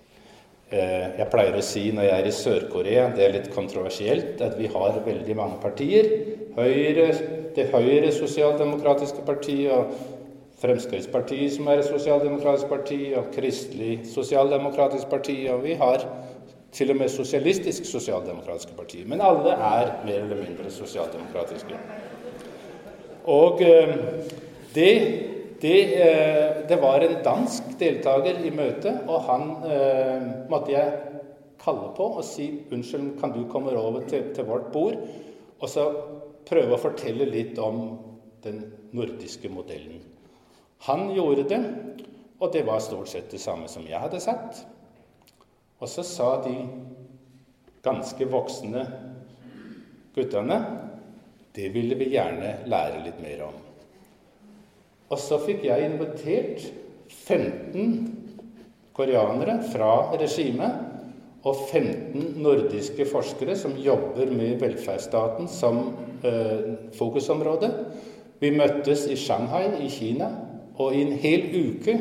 Eh, 0.70 1.06
jeg 1.18 1.26
pleier 1.32 1.56
å 1.58 1.64
si 1.64 1.88
når 1.94 2.06
jeg 2.06 2.20
er 2.20 2.28
i 2.28 2.34
Sør-Korea, 2.34 3.08
det 3.16 3.24
er 3.24 3.34
litt 3.34 3.50
kontroversielt, 3.54 4.38
at 4.42 4.54
vi 4.58 4.70
har 4.70 5.00
veldig 5.06 5.36
mange 5.38 5.58
partier. 5.62 6.06
Høyre, 6.54 7.08
det 7.56 7.66
Høyre 7.72 8.12
sosialdemokratiske 8.14 9.24
partiet 9.26 9.74
og 9.74 10.19
Fremskrittspartiet, 10.60 11.54
som 11.54 11.68
er 11.72 11.80
et 11.80 11.88
sosialdemokratisk 11.88 12.68
parti, 12.68 12.98
og 13.16 13.30
Kristelig 13.32 14.00
sosialdemokratisk 14.12 15.08
parti, 15.08 15.36
og 15.48 15.62
vi 15.64 15.76
har 15.80 16.04
til 16.72 16.92
og 16.92 16.96
med 17.00 17.08
Sosialistisk 17.08 17.84
sosialdemokratiske 17.88 18.76
parti. 18.76 19.02
Men 19.06 19.20
alle 19.24 19.54
er 19.56 19.92
mer 20.04 20.18
eller 20.18 20.42
mindre 20.44 20.70
sosialdemokratiske. 20.70 21.78
Og 23.24 23.62
eh, 23.62 23.94
det, 24.74 24.92
det, 25.62 25.78
eh, 26.02 26.68
det, 26.68 26.78
var 26.82 27.04
en 27.04 27.16
dansk 27.24 27.72
deltaker 27.80 28.44
i 28.44 28.52
møtet, 28.54 29.00
og 29.08 29.26
han 29.28 29.48
eh, 29.66 30.28
måtte 30.50 30.72
jeg 30.72 30.92
kalle 31.60 31.90
på 31.96 32.06
og 32.20 32.24
si 32.24 32.48
unnskyld, 32.72 33.18
kan 33.20 33.34
du 33.34 33.44
komme 33.50 33.74
over 33.76 34.06
til, 34.08 34.30
til 34.34 34.48
vårt 34.48 34.70
bord? 34.72 34.96
Og 35.60 35.68
så 35.68 35.90
prøve 36.48 36.76
å 36.76 36.80
fortelle 36.80 37.28
litt 37.28 37.58
om 37.60 37.82
den 38.44 38.62
nordiske 38.96 39.50
modellen. 39.52 40.09
Han 40.88 41.10
gjorde 41.14 41.44
det, 41.50 41.60
og 42.40 42.52
det 42.52 42.64
var 42.66 42.80
stort 42.80 43.10
sett 43.12 43.30
det 43.32 43.40
samme 43.42 43.68
som 43.68 43.84
jeg 43.88 44.00
hadde 44.00 44.20
sagt. 44.22 44.62
Og 45.80 45.88
så 45.88 46.04
sa 46.04 46.30
de 46.44 46.54
ganske 47.84 48.28
voksne 48.28 48.84
guttene 50.14 50.60
det 51.54 51.68
ville 51.74 51.96
vi 51.98 52.12
gjerne 52.14 52.60
lære 52.70 53.02
litt 53.04 53.18
mer 53.22 53.42
om. 53.48 53.56
Og 55.10 55.18
så 55.18 55.40
fikk 55.42 55.64
jeg 55.66 55.88
invitert 55.88 56.62
15 57.10 57.96
koreanere 58.94 59.56
fra 59.72 60.12
regimet 60.14 60.86
og 61.40 61.56
15 61.70 62.36
nordiske 62.44 63.06
forskere 63.08 63.56
som 63.58 63.74
jobber 63.80 64.30
med 64.30 64.60
velferdsstaten 64.60 65.48
som 65.50 65.80
eh, 66.22 66.92
fokusområde. 66.94 67.72
Vi 68.40 68.52
møttes 68.54 69.06
i 69.10 69.16
Shanghai 69.18 69.80
i 69.80 69.88
Kina, 69.90 70.30
og 70.80 70.96
i 70.96 71.04
en 71.04 71.16
hel 71.20 71.48
uke 71.60 71.96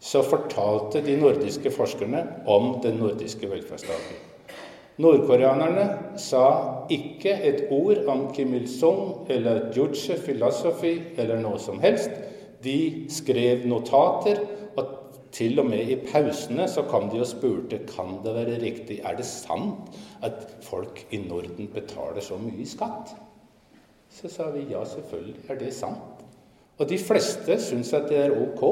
så 0.00 0.22
fortalte 0.24 1.02
de 1.04 1.16
nordiske 1.20 1.72
forskerne 1.72 2.24
om 2.48 2.74
den 2.84 3.00
nordiske 3.00 3.48
velferdsstaten. 3.50 4.26
Nordkoreanerne 5.00 6.18
sa 6.20 6.44
ikke 6.92 7.32
et 7.48 7.62
ord 7.72 8.02
om 8.10 8.26
Kim 8.36 8.52
Il-sung 8.56 9.30
eller 9.32 9.70
Juche 9.76 10.18
Philosophy 10.20 10.98
eller 11.16 11.40
noe 11.40 11.60
som 11.60 11.80
helst. 11.80 12.12
De 12.64 13.06
skrev 13.08 13.64
notater, 13.68 14.42
og 14.76 14.90
til 15.32 15.60
og 15.62 15.70
med 15.70 15.88
i 15.88 15.96
pausene 16.04 16.66
så 16.68 16.84
kom 16.90 17.08
de 17.12 17.22
og 17.22 17.30
spurte 17.30 17.80
kan 17.88 18.18
det 18.24 18.34
være 18.36 18.60
riktig, 18.60 19.00
er 19.04 19.16
det 19.16 19.28
sant 19.28 19.88
at 20.26 20.58
folk 20.66 21.06
i 21.16 21.22
Norden 21.22 21.70
betaler 21.72 22.20
så 22.24 22.36
mye 22.40 22.68
skatt. 22.68 23.14
Så 24.10 24.28
sa 24.28 24.50
vi 24.52 24.66
ja, 24.68 24.84
selvfølgelig 24.84 25.48
er 25.48 25.60
det 25.60 25.72
sant. 25.76 26.19
Og 26.80 26.88
de 26.88 26.96
fleste 26.98 27.58
syns 27.60 27.92
at 27.96 28.08
det 28.08 28.18
er 28.24 28.34
ok. 28.34 28.64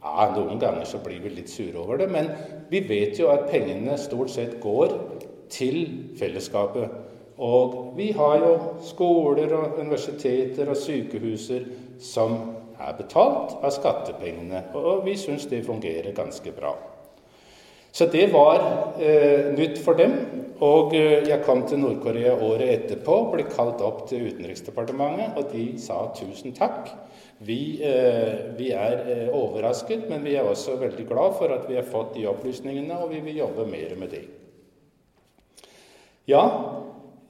Ja, 0.00 0.30
Noen 0.34 0.58
ganger 0.58 0.86
så 0.88 0.98
blir 1.04 1.20
vi 1.22 1.30
litt 1.34 1.52
sure 1.52 1.78
over 1.78 2.00
det, 2.00 2.08
men 2.10 2.30
vi 2.70 2.80
vet 2.88 3.20
jo 3.20 3.28
at 3.30 3.46
pengene 3.50 3.98
stort 4.00 4.32
sett 4.32 4.56
går 4.62 4.96
til 5.52 5.82
fellesskapet. 6.18 6.88
Og 7.40 7.94
vi 7.96 8.10
har 8.16 8.40
jo 8.42 8.54
skoler 8.84 9.52
og 9.56 9.78
universiteter 9.80 10.72
og 10.72 10.76
sykehuser 10.80 11.68
som 12.00 12.36
er 12.80 12.96
betalt 12.96 13.58
av 13.60 13.72
skattepengene, 13.76 14.66
og 14.76 15.04
vi 15.04 15.16
syns 15.20 15.46
det 15.48 15.62
fungerer 15.68 16.16
ganske 16.16 16.52
bra. 16.56 16.74
Så 17.92 18.06
det 18.06 18.28
var 18.32 18.60
eh, 19.02 19.50
nytt 19.56 19.80
for 19.82 19.98
dem. 19.98 20.14
Og 20.60 20.94
eh, 20.94 21.24
jeg 21.28 21.42
kom 21.46 21.64
til 21.66 21.80
Nord-Korea 21.80 22.34
året 22.36 22.74
etterpå, 22.74 23.16
ble 23.32 23.46
kalt 23.48 23.80
opp 23.84 24.04
til 24.10 24.28
Utenriksdepartementet, 24.28 25.38
og 25.40 25.48
de 25.54 25.64
sa 25.80 26.02
tusen 26.16 26.54
takk. 26.56 26.90
Vi, 27.40 27.80
eh, 27.80 28.52
vi 28.58 28.68
er 28.76 29.06
eh, 29.08 29.26
overrasket, 29.32 30.04
men 30.10 30.22
vi 30.26 30.36
er 30.36 30.44
også 30.44 30.76
veldig 30.82 31.06
glad 31.08 31.38
for 31.38 31.56
at 31.56 31.64
vi 31.70 31.78
har 31.80 31.88
fått 31.88 32.12
de 32.18 32.28
opplysningene, 32.28 33.00
og 33.00 33.14
vi 33.14 33.22
vil 33.24 33.40
jobbe 33.40 33.64
mer 33.70 33.96
med 33.98 34.12
det. 34.12 34.26
Ja, 36.28 36.44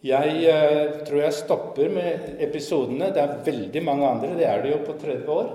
jeg 0.05 0.45
eh, 0.49 0.99
tror 1.07 1.23
jeg 1.23 1.37
stopper 1.37 1.91
med 1.93 2.41
episodene. 2.43 3.13
Det 3.15 3.23
er 3.23 3.41
veldig 3.47 3.83
mange 3.85 4.09
andre, 4.09 4.35
det 4.39 4.49
er 4.49 4.63
det 4.65 4.75
jo 4.75 4.83
på 4.87 4.97
30 4.99 5.31
år. 5.35 5.51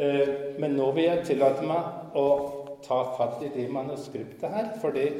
Eh, 0.00 0.34
men 0.58 0.74
nå 0.78 0.90
vil 0.96 1.10
jeg 1.10 1.26
tillate 1.30 1.66
meg 1.68 2.18
å 2.18 2.26
ta 2.84 3.02
fatt 3.16 3.42
i 3.46 3.50
det 3.54 3.68
manuskriptet 3.72 4.50
her. 4.50 4.72
For 4.82 4.94
det, 4.96 5.12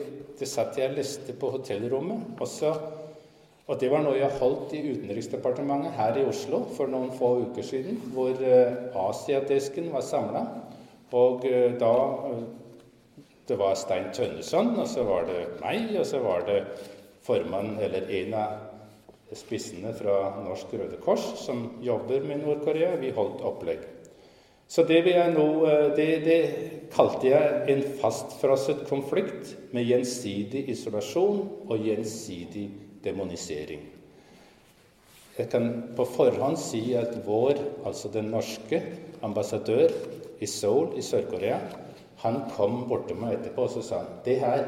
satt 0.49 0.79
jeg 0.79 0.91
og 0.91 0.99
leste 0.99 1.35
på 1.39 1.53
hotellrommet. 1.55 2.35
Også, 2.43 2.73
og 3.71 3.79
det 3.79 3.91
var 3.93 4.03
noe 4.03 4.19
jeg 4.19 4.39
holdt 4.41 4.75
i 4.75 4.83
Utenriksdepartementet 4.91 5.95
her 5.95 6.19
i 6.19 6.25
Oslo 6.27 6.65
for 6.75 6.91
noen 6.91 7.13
få 7.15 7.35
uker 7.47 7.67
siden. 7.67 8.01
Hvor 8.15 8.35
eh, 8.43 8.91
Asiadesken 9.05 9.93
var 9.95 10.03
samla. 10.07 10.43
Og 11.15 11.47
eh, 11.47 11.71
da 11.79 11.95
eh, 12.33 12.43
Det 13.49 13.57
var 13.59 13.75
Stein 13.75 14.13
Tønneson, 14.15 14.69
og 14.79 14.87
så 14.87 15.03
var 15.03 15.25
det 15.27 15.41
meg, 15.61 15.89
og 15.99 16.05
så 16.07 16.21
var 16.23 16.45
det 16.47 16.61
formann, 17.27 17.75
eller 17.83 18.07
en 18.21 18.37
av 18.39 19.35
spissene 19.35 19.91
fra 19.99 20.19
Norsk 20.45 20.71
Røde 20.79 21.01
Kors, 21.03 21.25
som 21.43 21.65
jobber 21.83 22.23
med 22.23 22.45
Nord-Korea. 22.45 22.95
Vi 23.03 23.11
holdt 23.17 23.43
opplegg. 23.45 23.83
Så 24.73 24.83
det, 24.89 25.03
nå, 25.35 25.47
eh, 25.69 25.89
det, 25.97 26.07
det 26.25 26.39
kalte 26.95 27.29
jeg 27.29 27.65
en 27.75 27.83
fastfrosset 28.01 28.87
konflikt 28.89 29.51
med 29.77 29.85
gjensidig 29.85 30.63
isolasjon 30.73 31.43
og 31.69 31.85
gjensidig 31.85 32.71
demonisering. 33.05 33.83
Jeg 35.37 35.51
kan 35.53 35.69
på 35.97 36.07
forhånd 36.15 36.57
si 36.61 36.81
at 36.97 37.19
vår, 37.27 37.61
altså 37.85 38.09
den 38.17 38.31
norske 38.33 38.81
ambassadør 39.25 39.93
i 40.41 40.49
Seoul 40.49 40.97
i 40.97 41.05
Sør-Korea, 41.05 41.61
han 42.25 42.41
kom 42.57 42.87
bort 42.89 43.11
til 43.11 43.21
meg 43.21 43.37
etterpå 43.37 43.67
og 43.67 43.75
så 43.75 43.85
sa 43.85 44.01
han, 44.07 44.19
det 44.25 44.39
her 44.41 44.65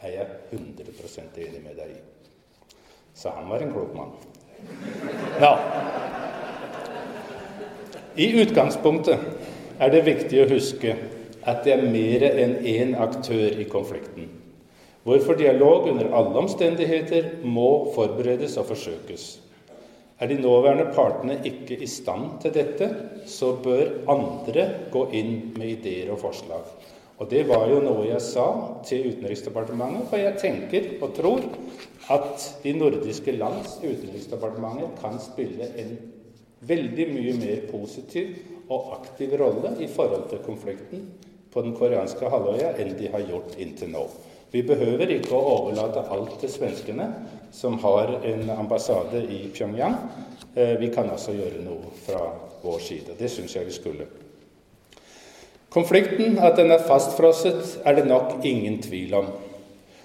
er 0.00 0.16
jeg 0.16 0.28
100% 0.56 1.40
enig 1.44 1.60
med 1.66 1.76
deg 1.76 1.92
i. 1.92 2.00
Så 3.12 3.36
han 3.36 3.52
var 3.52 3.60
en 3.60 3.76
klok 3.76 3.92
mann. 4.00 4.16
Ja. 5.44 5.54
I 8.20 8.26
utgangspunktet 8.42 9.22
er 9.80 9.92
det 9.94 10.00
viktig 10.04 10.42
å 10.42 10.48
huske 10.50 10.92
at 11.48 11.62
det 11.64 11.72
er 11.72 11.86
mer 11.88 12.24
enn 12.28 12.58
én 12.68 12.90
aktør 13.00 13.54
i 13.56 13.64
konflikten, 13.70 14.26
hvorfor 15.08 15.38
dialog 15.40 15.88
under 15.88 16.10
alle 16.18 16.42
omstendigheter 16.42 17.30
må 17.48 17.70
forberedes 17.94 18.58
og 18.60 18.68
forsøkes. 18.74 19.24
Er 20.20 20.28
de 20.28 20.36
nåværende 20.36 20.90
partene 20.92 21.38
ikke 21.48 21.80
i 21.80 21.88
stand 21.88 22.42
til 22.42 22.52
dette, 22.58 22.90
så 23.24 23.54
bør 23.64 23.94
andre 24.12 24.68
gå 24.92 25.06
inn 25.16 25.34
med 25.56 25.78
ideer 25.78 26.12
og 26.12 26.20
forslag. 26.20 26.68
Og 27.16 27.32
det 27.32 27.46
var 27.48 27.70
jo 27.72 27.80
noe 27.84 28.04
jeg 28.10 28.20
sa 28.24 28.46
til 28.84 29.14
Utenriksdepartementet, 29.14 30.08
for 30.12 30.20
jeg 30.20 30.36
tenker 30.44 30.92
og 31.00 31.16
tror 31.16 31.48
at 32.12 32.50
de 32.66 32.76
nordiske 32.76 33.32
lands 33.40 33.78
utenriksdepartementer 33.80 34.92
kan 35.00 35.16
spille 35.24 35.72
en 35.80 35.96
veldig 36.66 37.06
mye 37.14 37.34
mer 37.40 37.66
positiv 37.70 38.34
og 38.70 38.92
aktiv 39.00 39.34
rolle 39.40 39.74
i 39.80 39.88
forhold 39.90 40.28
til 40.30 40.42
konflikten 40.44 41.06
på 41.50 41.62
den 41.64 41.74
koreanske 41.76 42.28
halvøya 42.30 42.74
enn 42.78 42.92
de 42.98 43.08
har 43.10 43.24
gjort 43.26 43.56
inntil 43.58 43.90
nå. 43.94 44.04
Vi 44.50 44.62
behøver 44.66 45.10
ikke 45.14 45.34
å 45.34 45.54
overlate 45.54 46.02
alt 46.10 46.36
til 46.42 46.50
svenskene, 46.50 47.06
som 47.54 47.78
har 47.82 48.16
en 48.26 48.50
ambassade 48.50 49.22
i 49.30 49.44
Pyongyang. 49.54 49.94
Eh, 50.54 50.74
vi 50.78 50.90
kan 50.94 51.10
også 51.10 51.34
gjøre 51.36 51.62
noe 51.62 51.92
fra 52.02 52.24
vår 52.62 52.82
side. 52.82 53.14
Det 53.18 53.30
syns 53.30 53.54
jeg 53.54 53.68
vi 53.68 53.74
skulle. 53.74 54.08
Konflikten, 55.70 56.38
at 56.42 56.58
den 56.58 56.74
er 56.74 56.82
fastfrosset, 56.82 57.78
er 57.86 57.94
det 57.94 58.08
nok 58.10 58.44
ingen 58.44 58.80
tvil 58.82 59.14
om. 59.14 59.30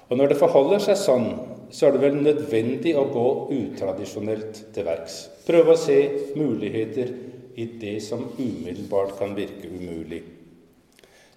Og 0.10 0.18
når 0.18 0.30
det 0.34 0.38
forholder 0.38 0.84
seg 0.86 1.00
sånn, 1.02 1.32
så 1.76 1.90
er 1.90 1.96
det 1.96 2.04
vel 2.06 2.22
nødvendig 2.24 2.94
å 2.96 3.04
gå 3.12 3.26
utradisjonelt 3.52 4.62
til 4.76 4.88
verks. 4.88 5.18
Prøve 5.44 5.74
å 5.76 5.80
se 5.80 5.98
muligheter 6.40 7.12
i 7.60 7.68
det 7.82 7.98
som 8.06 8.30
umiddelbart 8.38 9.18
kan 9.20 9.36
virke 9.36 9.68
umulig. 9.68 10.22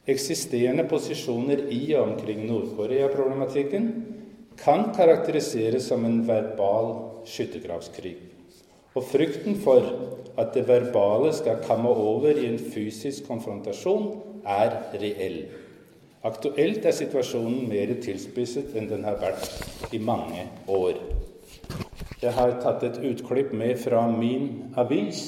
Eksisterende 0.09 0.87
posisjoner 0.89 1.67
i 1.75 1.83
og 1.99 2.13
omkring 2.13 2.47
Nord-Korea-problematikken 2.47 3.91
kan 4.59 4.89
karakteriseres 4.95 5.91
som 5.91 6.07
en 6.07 6.23
verbal 6.27 6.95
skyttergravskrig. 7.29 8.15
Og 8.95 9.05
frykten 9.11 9.59
for 9.63 9.85
at 10.39 10.55
det 10.55 10.65
verbale 10.71 11.35
skal 11.35 11.61
komme 11.67 11.91
over 11.91 12.31
i 12.31 12.47
en 12.47 12.59
fysisk 12.63 13.27
konfrontasjon, 13.29 14.13
er 14.47 14.79
reell. 15.03 15.43
Aktuelt 16.27 16.83
er 16.83 16.95
situasjonen 16.97 17.69
mer 17.71 17.93
tilspisset 18.03 18.73
enn 18.75 18.89
den 18.91 19.05
har 19.07 19.21
vært 19.21 19.93
i 19.95 20.01
mange 20.03 20.49
år. 20.67 20.99
Jeg 22.19 22.33
har 22.35 22.57
tatt 22.59 22.83
et 22.83 22.99
utklipp 23.07 23.53
med 23.55 23.79
fra 23.79 24.01
min 24.11 24.75
avis, 24.81 25.21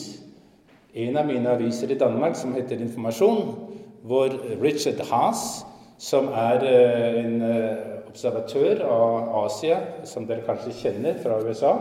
en 0.90 1.20
av 1.20 1.28
mine 1.30 1.52
aviser 1.52 1.94
i 1.94 1.98
Danmark, 2.00 2.34
som 2.34 2.56
heter 2.58 2.82
Informasjon, 2.82 3.54
hvor 4.02 4.34
Richard 4.58 4.98
Haas, 5.12 5.62
som 6.00 6.32
er 6.34 6.66
eh, 6.66 7.18
en 7.22 7.42
eh, 7.46 7.82
observatør 8.10 8.82
av 8.90 9.30
Asia, 9.44 9.78
som 10.02 10.26
dere 10.26 10.42
kanskje 10.48 10.74
kjenner 10.80 11.20
fra 11.22 11.38
USA, 11.44 11.76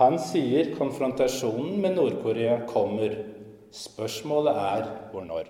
han 0.00 0.18
sier 0.18 0.74
konfrontasjonen 0.74 1.78
med 1.84 2.00
Nord-Korea 2.00 2.64
kommer. 2.66 3.14
Spørsmålet 3.70 4.58
er 4.58 4.88
hvor 5.12 5.22
når. 5.28 5.46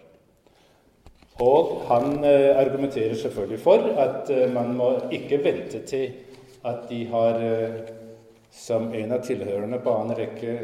Og 1.42 1.82
han 1.88 2.24
eh, 2.24 2.56
argumenterer 2.56 3.14
selvfølgelig 3.14 3.58
for 3.60 3.88
at 3.98 4.30
eh, 4.30 4.52
man 4.54 4.74
må 4.74 4.90
ikke 5.10 5.40
vente 5.44 5.80
til 5.86 6.12
at 6.64 6.86
de 6.88 7.06
har, 7.10 7.40
eh, 7.42 7.80
som 8.50 8.92
en 8.94 9.12
av 9.12 9.24
tilhørerne 9.26 9.80
på 9.82 9.96
annen 9.98 10.18
rekke 10.18 10.54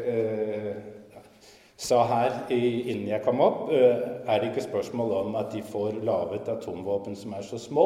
sa 1.81 2.03
her 2.07 2.35
innen 2.53 3.07
jeg 3.09 3.23
kom 3.25 3.41
opp, 3.41 3.71
er 3.73 4.37
det 4.37 4.51
ikke 4.51 4.63
spørsmål 4.67 5.11
om 5.17 5.35
at 5.35 5.49
de 5.51 5.63
får 5.65 5.97
laget 6.05 6.47
atomvåpen 6.53 7.17
som 7.17 7.33
er 7.33 7.41
så 7.41 7.57
små, 7.59 7.85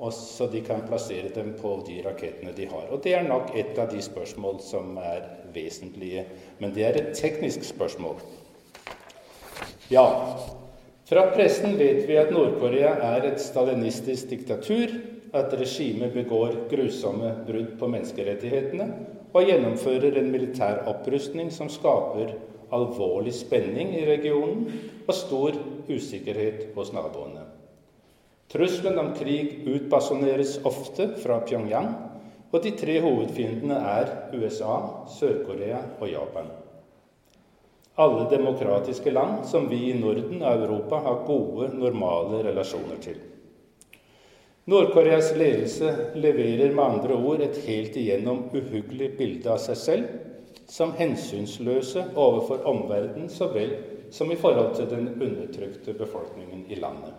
og 0.00 0.12
så 0.12 0.48
de 0.50 0.62
kan 0.64 0.82
plassere 0.88 1.28
dem 1.34 1.52
på 1.60 1.74
de 1.86 2.00
rakettene 2.04 2.56
de 2.56 2.66
har. 2.66 2.88
Og 2.90 3.04
Det 3.04 3.14
er 3.14 3.28
nok 3.28 3.52
et 3.54 3.78
av 3.78 3.92
de 3.92 4.02
spørsmål 4.02 4.58
som 4.64 4.96
er 4.96 5.28
vesentlige. 5.54 6.24
Men 6.58 6.74
det 6.74 6.84
er 6.84 6.96
et 6.96 7.14
teknisk 7.14 7.64
spørsmål. 7.64 8.16
Ja, 9.90 10.08
fra 11.06 11.28
pressen 11.34 11.76
vet 11.78 12.04
vi 12.08 12.16
at 12.18 12.32
Nord-Korea 12.34 12.96
er 13.14 13.28
et 13.28 13.42
stalinistisk 13.42 14.30
diktatur, 14.32 14.90
at 15.36 15.52
regimet 15.58 16.14
begår 16.14 16.54
grusomme 16.70 17.32
brudd 17.46 17.76
på 17.78 17.88
menneskerettighetene 17.92 18.86
og 19.36 19.50
gjennomfører 19.50 20.16
en 20.18 20.30
militær 20.32 20.86
opprustning 20.88 21.50
som 21.52 21.68
skaper 21.70 22.32
alvorlig 22.74 23.34
spenning 23.36 23.92
i 23.98 24.06
regionen 24.08 24.66
og 25.06 25.14
stor 25.14 25.58
usikkerhet 25.90 26.72
hos 26.74 26.92
naboene. 26.94 27.44
Trusselen 28.50 28.98
om 29.02 29.12
krig 29.18 29.66
utbasoneres 29.66 30.56
ofte 30.66 31.10
fra 31.22 31.40
Pyongyang, 31.46 31.90
og 32.54 32.62
de 32.62 32.72
tre 32.78 33.00
hovedfiendene 33.02 33.76
er 33.90 34.12
USA, 34.38 34.78
Sør-Korea 35.18 35.82
og 35.98 36.08
Japan. 36.08 36.48
Alle 37.96 38.26
demokratiske 38.30 39.10
land 39.10 39.46
som 39.48 39.68
vi 39.70 39.78
i 39.90 39.96
Norden 39.96 40.42
og 40.42 40.62
Europa 40.62 41.00
har 41.06 41.22
gode, 41.24 41.70
normale 41.72 42.42
relasjoner 42.44 43.00
til. 43.00 43.16
Nord-Koreas 44.66 45.30
ledelse 45.38 45.92
leverer 46.18 46.74
med 46.74 46.84
andre 46.84 47.16
ord 47.16 47.40
et 47.44 47.60
helt 47.64 47.96
igjennom 47.96 48.48
uhyggelig 48.52 49.12
bilde 49.16 49.52
av 49.52 49.60
seg 49.62 49.78
selv 49.80 50.66
som 50.68 50.92
hensynsløse 50.98 52.02
overfor 52.18 52.66
omverdenen 52.66 53.30
så 53.32 53.48
vel 53.54 53.76
som 54.10 54.32
i 54.32 54.38
forhold 54.40 54.74
til 54.76 54.90
den 54.90 55.08
undertrykte 55.14 55.94
befolkningen 55.94 56.66
i 56.68 56.80
landet. 56.82 57.14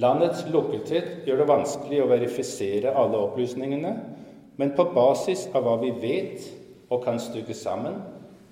Landets 0.00 0.46
lukkethet 0.48 1.26
gjør 1.26 1.42
det 1.42 1.48
vanskelig 1.50 2.00
å 2.00 2.08
verifisere 2.08 2.94
alle 2.96 3.18
opplysningene, 3.26 3.92
men 4.56 4.72
på 4.78 4.86
basis 4.94 5.48
av 5.52 5.66
hva 5.66 5.76
vi 5.82 5.90
vet 6.00 6.46
og 6.90 7.02
kan 7.04 7.18
stykke 7.20 7.56
sammen, 7.58 7.98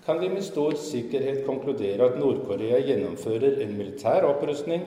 kan 0.08 0.20
vi 0.22 0.30
med 0.32 0.44
stor 0.46 0.72
sikkerhet 0.80 1.42
konkludere 1.44 2.06
at 2.06 2.14
Nord-Korea 2.16 2.78
gjennomfører 2.80 3.58
en 3.60 3.74
militær 3.76 4.24
opprustning 4.24 4.86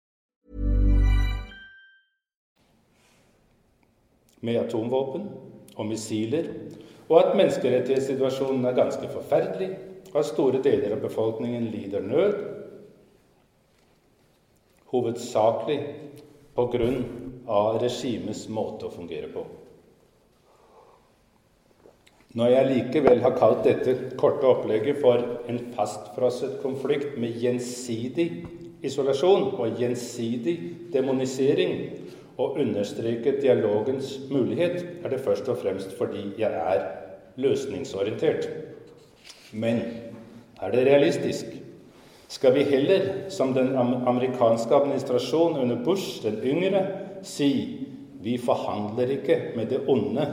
Med 4.41 4.59
atomvåpen 4.63 5.27
og 5.75 5.87
missiler, 5.89 6.49
og 7.09 7.17
at 7.19 7.35
menneskerettighetssituasjonen 7.37 8.65
er 8.65 8.77
ganske 8.77 9.09
forferdelig, 9.11 9.71
og 10.11 10.19
at 10.19 10.29
store 10.29 10.61
deler 10.63 10.95
av 10.95 11.03
befolkningen 11.03 11.69
lider 11.71 12.03
nød, 12.03 12.37
hovedsakelig 14.91 15.79
på 16.55 16.67
grunn 16.73 17.03
av 17.47 17.79
regimets 17.83 18.47
måte 18.51 18.87
å 18.87 18.93
fungere 18.93 19.31
på. 19.31 19.43
Når 22.39 22.47
jeg 22.53 22.67
likevel 22.69 23.21
har 23.25 23.35
kalt 23.35 23.65
dette 23.67 24.15
korte 24.19 24.47
opplegget 24.47 25.01
for 25.03 25.19
en 25.51 25.59
fastfrosset 25.75 26.61
konflikt 26.63 27.17
med 27.19 27.35
gjensidig 27.43 28.27
isolasjon 28.87 29.49
og 29.59 29.79
gjensidig 29.79 30.55
demonisering, 30.93 31.73
og 32.41 32.57
understreket 32.59 33.41
dialogens 33.43 34.15
mulighet, 34.31 34.85
er 35.03 35.13
det 35.13 35.21
først 35.21 35.49
og 35.49 35.59
fremst 35.61 35.93
fordi 35.97 36.31
jeg 36.41 36.51
er 36.51 36.85
løsningsorientert. 37.41 38.49
Men 39.53 39.81
er 40.61 40.71
det 40.71 40.85
realistisk? 40.87 41.45
Skal 42.31 42.55
vi 42.55 42.63
heller, 42.63 43.29
som 43.29 43.53
den 43.53 43.75
amerikanske 43.75 44.75
administrasjonen 44.75 45.59
under 45.59 45.83
Bush 45.83 46.23
den 46.23 46.39
yngre, 46.43 46.85
si 47.23 47.51
vi 48.21 48.37
forhandler 48.37 49.17
ikke 49.17 49.39
med 49.55 49.65
det 49.65 49.81
onde, 49.87 50.27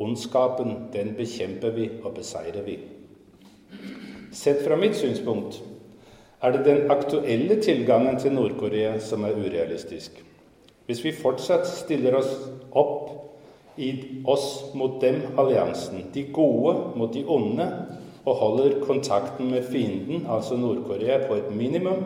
ondskapen, 0.00 0.88
den 0.92 1.14
bekjemper 1.16 1.70
vi 1.70 1.90
og 2.02 2.14
beseirer 2.16 2.64
vi? 2.66 2.78
Sett 4.32 4.64
fra 4.64 4.76
mitt 4.78 4.96
synspunkt 4.98 5.60
er 6.42 6.54
det 6.54 6.64
den 6.64 6.90
aktuelle 6.90 7.60
tilgangen 7.62 8.18
til 8.18 8.32
Nord-Korea 8.32 8.98
som 8.98 9.24
er 9.24 9.36
urealistisk. 9.36 10.22
Hvis 10.90 11.04
vi 11.04 11.12
fortsatt 11.14 11.68
stiller 11.70 12.16
oss 12.18 12.30
opp 12.74 13.12
i 13.78 13.92
oss 14.26 14.72
mot 14.74 14.96
dem-alliansen, 14.98 16.00
de 16.10 16.24
gode 16.34 16.72
mot 16.98 17.12
de 17.14 17.22
onde, 17.30 17.66
og 18.24 18.40
holder 18.40 18.80
kontakten 18.82 19.52
med 19.52 19.68
fienden, 19.70 20.24
altså 20.26 20.58
Nord-Korea, 20.58 21.20
på 21.28 21.36
et 21.38 21.52
minimum, 21.54 22.02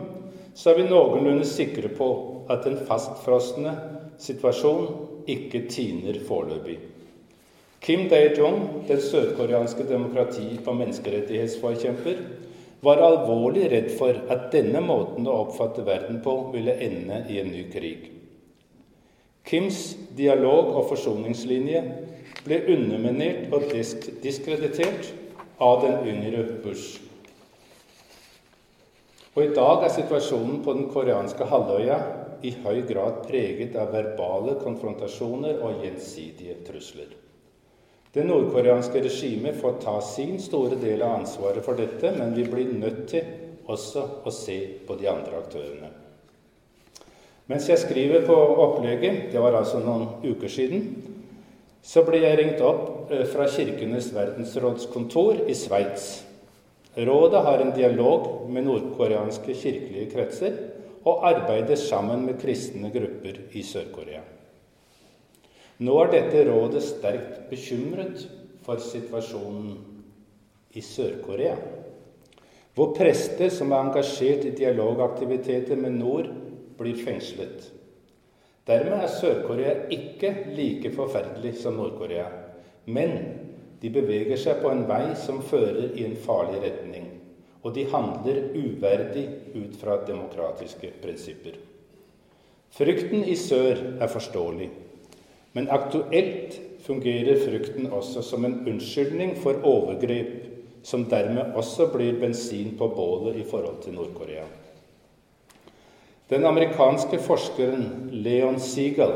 så 0.53 0.69
er 0.69 0.77
vi 0.77 0.85
noenlunde 0.91 1.47
sikre 1.49 1.89
på 1.97 2.09
at 2.53 2.61
den 2.67 2.77
fastfrosne 2.85 3.73
situasjon 4.21 4.85
ikke 5.33 5.65
tiner 5.73 6.21
foreløpig. 6.27 6.77
Kim 7.81 8.05
Dae-jong, 8.09 8.85
den 8.85 9.01
sørkoreanske 9.01 9.87
demokrati- 9.89 10.61
og 10.61 10.77
menneskerettighetsforkjemper, 10.77 12.21
var 12.85 13.01
alvorlig 13.01 13.65
redd 13.73 13.89
for 13.97 14.13
at 14.29 14.51
denne 14.53 14.85
måten 14.85 15.25
å 15.25 15.41
oppfatte 15.47 15.85
verden 15.89 16.21
på 16.21 16.37
ville 16.53 16.77
ende 16.85 17.23
i 17.33 17.41
en 17.41 17.49
ny 17.49 17.65
krig. 17.73 18.11
Kims 19.45 19.95
dialog- 20.17 20.73
og 20.73 20.87
forsoningslinje 20.89 21.81
ble 22.45 22.61
underminert 22.73 23.53
og 23.53 23.67
disk 23.71 24.07
diskreditert 24.23 25.11
av 25.61 25.83
den 25.85 26.07
yngre 26.09 26.43
Bush. 26.63 27.01
Og 29.35 29.43
I 29.43 29.51
dag 29.53 29.83
er 29.83 29.91
situasjonen 29.91 30.61
på 30.63 30.73
den 30.77 30.87
koreanske 30.93 31.45
halvøya 31.51 31.97
i 32.45 32.53
høy 32.63 32.85
grad 32.87 33.25
preget 33.27 33.75
av 33.79 33.91
verbale 33.93 34.55
konfrontasjoner 34.61 35.59
og 35.65 35.83
gjensidige 35.83 36.57
trusler. 36.67 37.11
Det 38.15 38.23
nordkoreanske 38.23 39.01
regimet 39.03 39.59
får 39.59 39.81
ta 39.83 39.97
sin 39.99 40.37
store 40.39 40.79
del 40.79 41.03
av 41.03 41.17
ansvaret 41.19 41.65
for 41.65 41.75
dette, 41.75 42.13
men 42.15 42.31
vi 42.37 42.47
blir 42.47 42.71
nødt 42.71 43.03
til 43.11 43.27
også 43.67 44.05
å 44.23 44.31
se 44.31 44.55
på 44.87 44.95
de 44.95 45.09
andre 45.11 45.41
aktørene. 45.41 45.91
Mens 47.45 47.67
jeg 47.69 47.77
skriver 47.77 48.23
på 48.25 48.35
opplegget, 48.35 49.27
det 49.33 49.41
var 49.41 49.53
altså 49.59 49.77
noen 49.83 50.07
uker 50.25 50.49
siden, 50.49 50.87
så 51.85 52.01
ble 52.05 52.23
jeg 52.23 52.39
ringt 52.39 52.61
opp 52.65 53.11
eh, 53.13 53.25
fra 53.29 53.45
Kirkenes 53.51 54.09
verdensrådskontor 54.15 55.43
i 55.45 55.53
Sveits. 55.57 56.07
Rådet 56.95 57.43
har 57.45 57.61
en 57.61 57.73
dialog 57.75 58.47
med 58.49 58.65
nordkoreanske 58.65 59.53
kirkelige 59.53 60.09
kretser 60.13 60.55
og 61.05 61.25
arbeider 61.27 61.77
sammen 61.77 62.23
med 62.25 62.39
kristne 62.41 62.89
grupper 62.89 63.43
i 63.53 63.61
Sør-Korea. 63.67 64.23
Nå 65.85 65.95
er 66.01 66.11
dette 66.13 66.45
rådet 66.47 66.81
sterkt 66.81 67.49
bekymret 67.51 68.23
for 68.65 68.81
situasjonen 68.81 69.75
i 70.73 70.81
Sør-Korea, 70.81 71.57
hvor 72.75 72.95
prester 72.95 73.51
som 73.53 73.69
er 73.71 73.85
engasjert 73.85 74.47
i 74.47 74.55
dialogaktiviteter 74.55 75.77
med 75.79 75.99
nord, 75.99 76.31
blir 76.77 76.97
fengslet. 76.99 77.71
Dermed 78.65 78.97
er 78.97 79.11
Sør-Korea 79.13 79.73
ikke 79.93 80.31
like 80.57 80.89
forferdelig 80.95 81.53
som 81.61 81.77
Nord-Korea. 81.77 82.25
Men 82.85 83.11
de 83.81 83.91
beveger 83.93 84.39
seg 84.41 84.63
på 84.63 84.71
en 84.73 84.87
vei 84.89 85.13
som 85.21 85.43
fører 85.45 85.93
i 85.93 86.05
en 86.07 86.17
farlig 86.17 86.63
retning. 86.63 87.11
Og 87.65 87.73
de 87.75 87.85
handler 87.89 88.49
uverdig 88.57 89.25
ut 89.53 89.77
fra 89.77 89.99
demokratiske 90.07 90.91
prinsipper. 91.01 91.59
Frykten 92.75 93.23
i 93.29 93.35
sør 93.37 94.01
er 94.01 94.09
forståelig. 94.11 94.69
Men 95.53 95.69
aktuelt 95.71 96.57
fungerer 96.85 97.39
frykten 97.45 97.87
også 97.93 98.21
som 98.25 98.45
en 98.45 98.59
unnskyldning 98.67 99.37
for 99.41 99.61
overgrep, 99.63 100.33
som 100.85 101.05
dermed 101.09 101.55
også 101.57 101.87
blir 101.93 102.19
bensin 102.21 102.75
på 102.77 102.89
bålet 102.97 103.39
i 103.41 103.45
forhold 103.47 103.81
til 103.85 103.95
Nord-Korea. 103.97 104.43
Den 106.25 106.41
amerikanske 106.49 107.19
forskeren 107.21 107.83
Leon 108.25 108.55
Seagal 108.57 109.11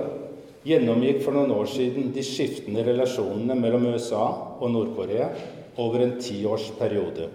gjennomgikk 0.61 1.23
for 1.23 1.33
noen 1.33 1.55
år 1.55 1.65
siden 1.71 2.11
de 2.13 2.21
skiftende 2.21 2.83
relasjonene 2.85 3.55
mellom 3.57 3.87
USA 3.89 4.27
og 4.59 4.69
Nord-Korea 4.75 5.31
over 5.81 6.03
en 6.05 6.13
tiårsperiode. 6.21 7.31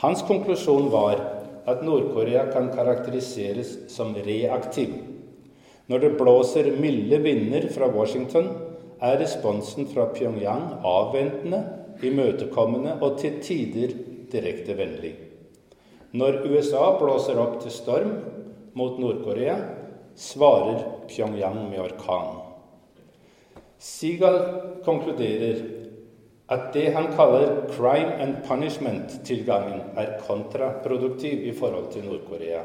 Hans 0.00 0.24
konklusjon 0.24 0.88
var 0.94 1.20
at 1.68 1.84
Nord-Korea 1.84 2.46
kan 2.54 2.72
karakteriseres 2.72 3.76
som 3.92 4.16
reaktiv. 4.16 4.96
Når 5.92 6.06
det 6.06 6.12
blåser 6.16 6.72
milde 6.80 7.20
vinder 7.20 7.68
fra 7.76 7.92
Washington, 7.92 8.48
er 8.96 9.20
responsen 9.20 9.92
fra 9.92 10.08
Pyongyang 10.16 10.80
avventende, 10.88 11.66
imøtekommende 12.00 12.96
og 13.04 13.20
til 13.20 13.42
tider 13.44 13.92
direkte 14.32 14.72
vennlig. 14.80 15.18
Når 16.16 16.46
USA 16.48 16.94
blåser 16.96 17.36
opp 17.44 17.60
til 17.60 17.76
storm 17.76 18.14
mot 18.72 18.98
Nord-Korea, 18.98 19.56
svarer 20.14 20.84
Pyongyang 21.08 21.70
med 21.70 21.80
orkan. 21.80 22.40
Sigal 23.80 24.36
konkluderer 24.84 25.62
at 26.50 26.72
det 26.74 26.90
han 26.94 27.12
kaller 27.16 27.66
'crime 27.70 28.12
and 28.20 28.36
punishment'-tilgangen, 28.44 29.80
er 29.96 30.18
kontraproduktiv 30.26 31.46
i 31.46 31.52
forhold 31.52 31.92
til 31.92 32.04
Nord-Korea. 32.04 32.62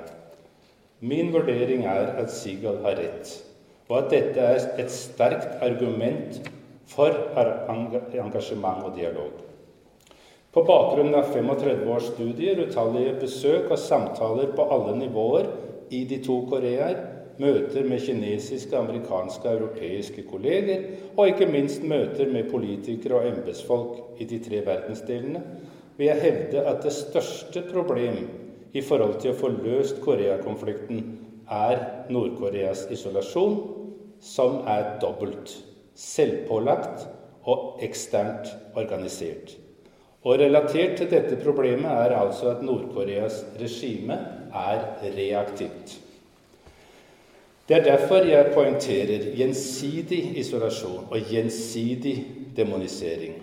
Min 1.00 1.34
vurdering 1.34 1.86
er 1.86 2.18
at 2.18 2.32
Sigal 2.32 2.78
har 2.84 2.96
rett, 2.96 3.44
og 3.90 3.98
at 3.98 4.10
dette 4.10 4.40
er 4.40 4.80
et 4.80 4.92
sterkt 4.92 5.62
argument 5.62 6.42
for 6.88 7.12
engasjement 8.14 8.84
og 8.84 8.96
dialog. 8.96 9.32
På 10.52 10.64
bakgrunn 10.64 11.16
av 11.16 11.34
35 11.34 11.90
års 11.92 12.04
studier, 12.14 12.62
utallige 12.68 13.20
besøk 13.20 13.72
og 13.72 13.80
samtaler 13.80 14.54
på 14.56 14.68
alle 14.72 14.98
nivåer 14.98 15.50
i 15.90 16.04
de 16.10 16.22
to 16.24 16.40
Koreaer, 16.50 16.98
møter 17.40 17.84
med 17.84 18.00
kinesiske, 18.00 18.78
amerikanske 18.78 19.50
og 19.50 19.58
europeiske 19.58 20.24
kolleger, 20.30 20.86
og 21.18 21.28
ikke 21.28 21.50
minst 21.52 21.84
møter 21.84 22.32
med 22.32 22.50
politikere 22.52 23.20
og 23.20 23.28
embetsfolk 23.28 24.22
i 24.24 24.28
de 24.30 24.40
tre 24.44 24.62
verdensdelene, 24.66 25.42
vil 25.98 26.08
jeg 26.08 26.22
hevde 26.22 26.64
at 26.68 26.84
det 26.84 26.94
største 26.94 27.64
problem 27.72 28.18
i 28.76 28.82
forhold 28.84 29.20
til 29.22 29.32
å 29.32 29.40
få 29.40 29.52
løst 29.56 30.02
Koreakonflikten 30.04 31.04
er 31.52 32.08
Nord-Koreas 32.12 32.88
isolasjon, 32.92 33.60
som 34.20 34.64
er 34.68 34.98
dobbelt 35.04 35.54
selvpålagt 35.96 37.06
og 37.48 37.84
eksternt 37.86 38.50
organisert. 38.76 39.54
Og 40.26 40.40
relatert 40.42 40.98
til 40.98 41.12
dette 41.12 41.38
problemet 41.44 41.86
er 41.86 42.16
altså 42.18 42.50
at 42.56 42.64
Nord-Koreas 42.66 43.44
regime 43.62 44.18
er 44.56 44.86
reaktivt. 45.16 46.00
Det 47.68 47.78
er 47.78 47.84
derfor 47.84 48.28
jeg 48.30 48.54
poengterer 48.54 49.32
gjensidig 49.36 50.38
isolasjon 50.38 51.08
og 51.10 51.30
gjensidig 51.32 52.16
demonisering. 52.58 53.40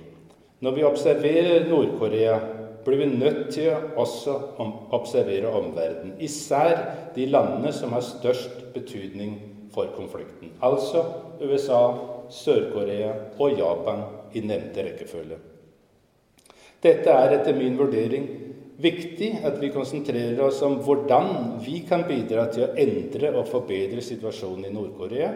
Når 0.63 0.77
vi 0.77 0.85
observerer 0.87 1.67
Nord-Korea, 1.69 2.37
blir 2.85 2.99
vi 2.99 3.07
nødt 3.07 3.51
til 3.55 3.75
også 3.99 4.35
å 4.63 4.67
observere 4.95 5.51
omverdenen. 5.51 6.15
Især 6.23 6.79
de 7.17 7.27
landene 7.27 7.73
som 7.75 7.95
har 7.95 8.05
størst 8.07 8.73
betydning 8.75 9.35
for 9.75 9.91
konflikten. 9.97 10.55
Altså 10.63 11.03
USA, 11.41 11.83
Sør-Korea 12.31 13.13
og 13.39 13.59
Japan 13.59 14.05
i 14.35 14.41
nevnte 14.47 14.87
rekkefølge. 14.87 15.39
Dette 16.83 17.11
er 17.11 17.37
etter 17.37 17.59
min 17.59 17.77
vurdering 17.79 18.29
viktig 18.83 19.31
at 19.47 19.61
vi 19.63 19.71
konsentrerer 19.75 20.41
oss 20.45 20.61
om 20.67 20.81
hvordan 20.83 21.61
vi 21.65 21.81
kan 21.89 22.05
bidra 22.09 22.49
til 22.53 22.67
å 22.67 22.73
endre 22.79 23.33
og 23.37 23.49
forbedre 23.51 24.03
situasjonen 24.05 24.69
i 24.69 24.75
Nord-Korea 24.75 25.31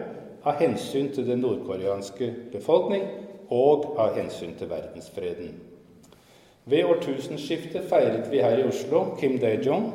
av 0.47 0.59
hensyn 0.61 1.09
til 1.15 1.27
den 1.27 1.41
nordkoreanske 1.43 2.29
befolkning 2.53 3.07
og 3.53 3.93
av 3.99 4.17
hensyn 4.17 4.55
til 4.59 4.69
verdensfreden. 4.71 5.55
Ved 6.67 6.83
årtusenskiftet 6.83 7.87
feiret 7.87 8.27
vi 8.31 8.41
her 8.43 8.59
i 8.59 8.67
Oslo 8.67 9.05
Kim 9.19 9.37
Dae-jong. 9.39 9.85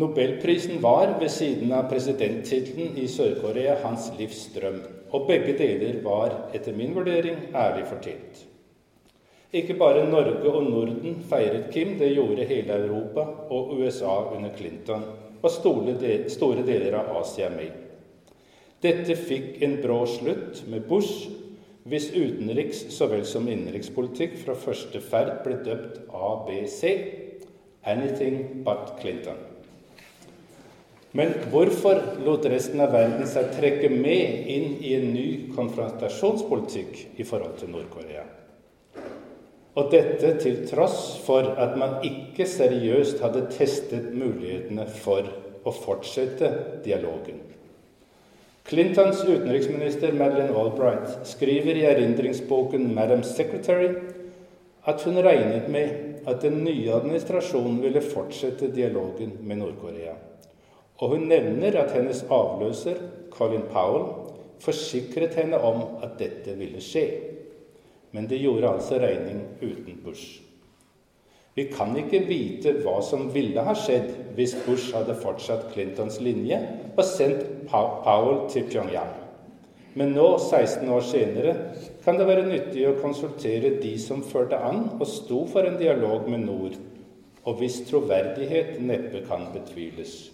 Nobelprisen 0.00 0.80
var 0.80 1.18
ved 1.20 1.28
siden 1.28 1.74
av 1.76 1.90
presidenttittelen 1.90 2.96
i 2.96 3.04
Sør-Korea 3.12 3.76
hans 3.82 4.08
livs 4.16 4.46
drøm. 4.54 4.80
Og 5.12 5.28
begge 5.28 5.52
deler 5.58 6.00
var 6.04 6.38
etter 6.56 6.72
min 6.76 6.96
vurdering 6.96 7.52
ærlig 7.52 7.84
fortjent. 7.90 8.46
Ikke 9.52 9.76
bare 9.76 10.06
Norge 10.08 10.48
og 10.48 10.64
Norden 10.64 11.18
feiret 11.28 11.68
Kim, 11.74 11.98
det 12.00 12.14
gjorde 12.14 12.46
hele 12.48 12.78
Europa 12.86 13.26
og 13.52 13.74
USA 13.76 14.14
under 14.32 14.54
Clinton, 14.56 15.04
og 15.42 15.50
store 15.52 16.64
deler 16.64 16.96
av 16.96 17.10
Asia 17.20 17.50
med. 17.52 17.74
Dette 18.82 19.14
fikk 19.14 19.60
en 19.62 19.76
brå 19.82 20.00
slutt 20.08 20.64
med 20.72 20.88
Bush, 20.88 21.28
hvis 21.84 22.08
utenriks 22.14 22.86
så 22.94 23.10
vel 23.10 23.26
som 23.28 23.48
innenrikspolitikk 23.50 24.38
fra 24.40 24.56
første 24.56 25.02
ferd 25.04 25.42
ble 25.44 25.58
døpt 25.66 26.00
ABC 26.14 26.82
Anything 27.84 28.62
but 28.64 28.94
Clinton. 29.00 29.36
Men 31.12 31.34
hvorfor 31.52 31.98
lot 32.24 32.46
resten 32.48 32.80
av 32.80 32.94
verden 32.94 33.26
seg 33.28 33.50
trekke 33.52 33.90
med 33.92 34.46
inn 34.48 34.78
i 34.80 34.94
en 34.96 35.10
ny 35.12 35.26
konfrontasjonspolitikk 35.52 37.20
i 37.20 37.26
forhold 37.26 37.58
til 37.60 37.74
Nord-Korea? 37.74 38.22
Og 39.74 39.88
dette 39.92 40.34
til 40.42 40.66
tross 40.68 41.16
for 41.24 41.54
at 41.60 41.78
man 41.80 42.02
ikke 42.04 42.44
seriøst 42.48 43.22
hadde 43.24 43.46
testet 43.54 44.10
mulighetene 44.12 44.84
for 45.00 45.30
å 45.64 45.72
fortsette 45.72 46.50
dialogen. 46.84 47.40
Clintons 48.68 49.24
utenriksminister 49.24 50.12
Madeleine 50.14 50.54
Albright 50.58 51.26
skriver 51.26 51.80
i 51.80 51.86
erindringsboken 51.88 52.94
'Madam 52.94 53.22
Secretary' 53.22 53.96
at 54.86 55.02
hun 55.02 55.18
regnet 55.24 55.68
med 55.68 55.88
at 56.26 56.42
den 56.42 56.64
nye 56.64 56.92
administrasjonen 56.94 57.82
ville 57.82 58.00
fortsette 58.00 58.70
dialogen 58.74 59.32
med 59.40 59.56
Nord-Korea. 59.56 60.14
Og 61.02 61.08
hun 61.08 61.26
nevner 61.28 61.80
at 61.80 61.90
hennes 61.96 62.24
avløser, 62.30 63.00
Colin 63.30 63.66
Powell, 63.72 64.04
forsikret 64.60 65.34
henne 65.34 65.58
om 65.58 65.82
at 66.02 66.18
dette 66.18 66.54
ville 66.58 66.80
skje. 66.80 67.31
Men 68.12 68.28
det 68.28 68.42
gjorde 68.42 68.70
altså 68.70 68.98
regning 69.00 69.44
uten 69.62 70.00
Bush. 70.04 70.42
Vi 71.54 71.66
kan 71.68 71.92
ikke 72.00 72.22
vite 72.24 72.72
hva 72.80 72.98
som 73.04 73.26
ville 73.32 73.60
ha 73.64 73.74
skjedd 73.76 74.08
hvis 74.36 74.54
Bush 74.64 74.94
hadde 74.96 75.16
fortsatt 75.20 75.68
Clintons 75.74 76.16
linje 76.24 76.60
og 76.94 77.04
sendt 77.04 77.44
Powell 77.68 78.46
til 78.52 78.64
Pyongyang. 78.70 79.18
Men 79.94 80.14
nå, 80.16 80.26
16 80.40 80.88
år 80.88 81.04
senere, 81.04 81.52
kan 82.04 82.16
det 82.16 82.24
være 82.28 82.46
nyttig 82.48 82.86
å 82.88 82.96
konsultere 83.02 83.74
de 83.82 83.92
som 84.00 84.24
førte 84.24 84.56
an 84.56 84.86
og 84.96 85.04
sto 85.08 85.42
for 85.52 85.68
en 85.68 85.76
dialog 85.80 86.24
med 86.32 86.46
nord, 86.46 86.78
og 87.44 87.58
hvis 87.60 87.82
troverdighet 87.90 88.78
neppe 88.80 89.20
kan 89.28 89.50
betviles. 89.52 90.30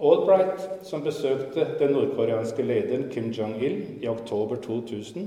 Albright, 0.00 0.62
som 0.86 1.02
besøkte 1.02 1.66
den 1.80 1.96
nordkoreanske 1.96 2.64
lederen 2.64 3.08
Kim 3.10 3.32
Jong-il 3.34 3.98
i 4.00 4.08
oktober 4.08 4.62
2000, 4.62 5.26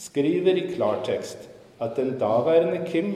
skriver 0.00 0.56
i 0.56 0.68
klartekst 0.72 1.48
at 1.80 1.96
den 1.96 2.16
daværende 2.20 2.84
Kim 2.88 3.12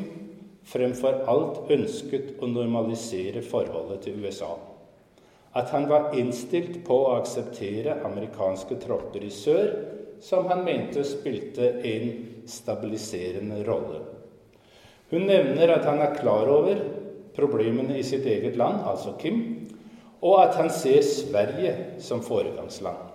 fremfor 0.69 1.25
alt 1.29 1.73
ønsket 1.73 2.37
å 2.43 2.49
normalisere 2.49 3.43
forholdet 3.45 4.05
til 4.07 4.21
USA. 4.25 4.55
At 5.55 5.71
han 5.71 5.87
var 5.89 6.15
innstilt 6.19 6.81
på 6.87 6.97
å 7.05 7.15
akseptere 7.19 8.01
amerikanske 8.05 8.81
tropper 8.83 9.25
i 9.25 9.31
sør, 9.33 9.71
som 10.25 10.49
han 10.51 10.65
mente 10.67 11.05
spilte 11.07 11.69
en 11.85 12.09
stabiliserende 12.49 13.61
rolle. 13.67 14.01
Hun 15.13 15.29
nevner 15.29 15.77
at 15.77 15.85
han 15.87 16.01
er 16.03 16.17
klar 16.17 16.49
over 16.51 16.81
problemene 17.37 17.99
i 17.99 18.07
sitt 18.07 18.27
eget 18.27 18.57
land, 18.57 18.81
altså 18.89 19.15
Kim, 19.21 19.69
og 20.25 20.41
at 20.41 20.57
han 20.57 20.73
ser 20.73 21.05
Sverige 21.05 22.01
som 22.01 22.25
foregangsland. 22.25 23.13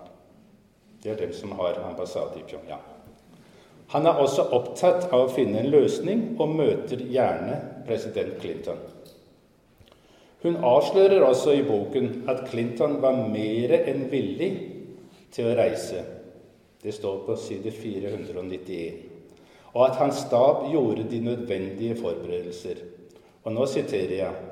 Det 1.02 1.12
er 1.12 1.20
dem 1.24 1.34
som 1.34 1.52
har 1.58 1.80
ambassade 1.88 2.38
i 2.38 2.46
Pyongyang. 2.46 2.99
Han 3.90 4.06
er 4.06 4.20
også 4.22 4.44
opptatt 4.54 5.08
av 5.10 5.24
å 5.24 5.32
finne 5.34 5.64
en 5.64 5.72
løsning, 5.72 6.22
og 6.38 6.54
møter 6.54 7.00
gjerne 7.10 7.56
president 7.88 8.36
Clinton. 8.38 8.78
Hun 10.44 10.60
avslører 10.64 11.24
også 11.26 11.56
i 11.58 11.64
boken 11.66 12.28
at 12.30 12.46
Clinton 12.48 13.00
var 13.02 13.18
mer 13.32 13.74
enn 13.80 14.06
villig 14.12 14.50
til 15.34 15.50
å 15.50 15.56
reise. 15.58 16.04
Det 16.80 16.94
står 16.96 17.18
på 17.26 17.36
side 17.36 17.74
491. 17.74 19.02
Og 19.74 19.82
at 19.84 19.98
hans 20.00 20.22
stab 20.24 20.64
gjorde 20.70 21.04
de 21.10 21.20
nødvendige 21.26 21.98
forberedelser. 21.98 22.80
Og 23.44 23.54
nå 23.54 23.66
siterer 23.70 24.16
jeg 24.22 24.46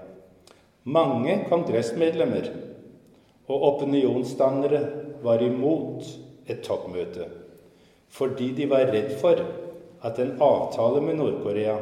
Mange 0.88 1.35
kongressmedlemmer 1.51 2.46
og 3.49 3.64
opinionsdannere 3.74 4.80
var 5.24 5.43
imot 5.45 6.07
et 6.49 6.62
toppmøte 6.64 7.26
fordi 8.11 8.53
de 8.57 8.69
var 8.71 8.89
redd 8.93 9.15
for 9.21 9.41
at 10.05 10.19
en 10.23 10.37
avtale 10.43 11.03
med 11.05 11.19
Nord-Korea 11.19 11.77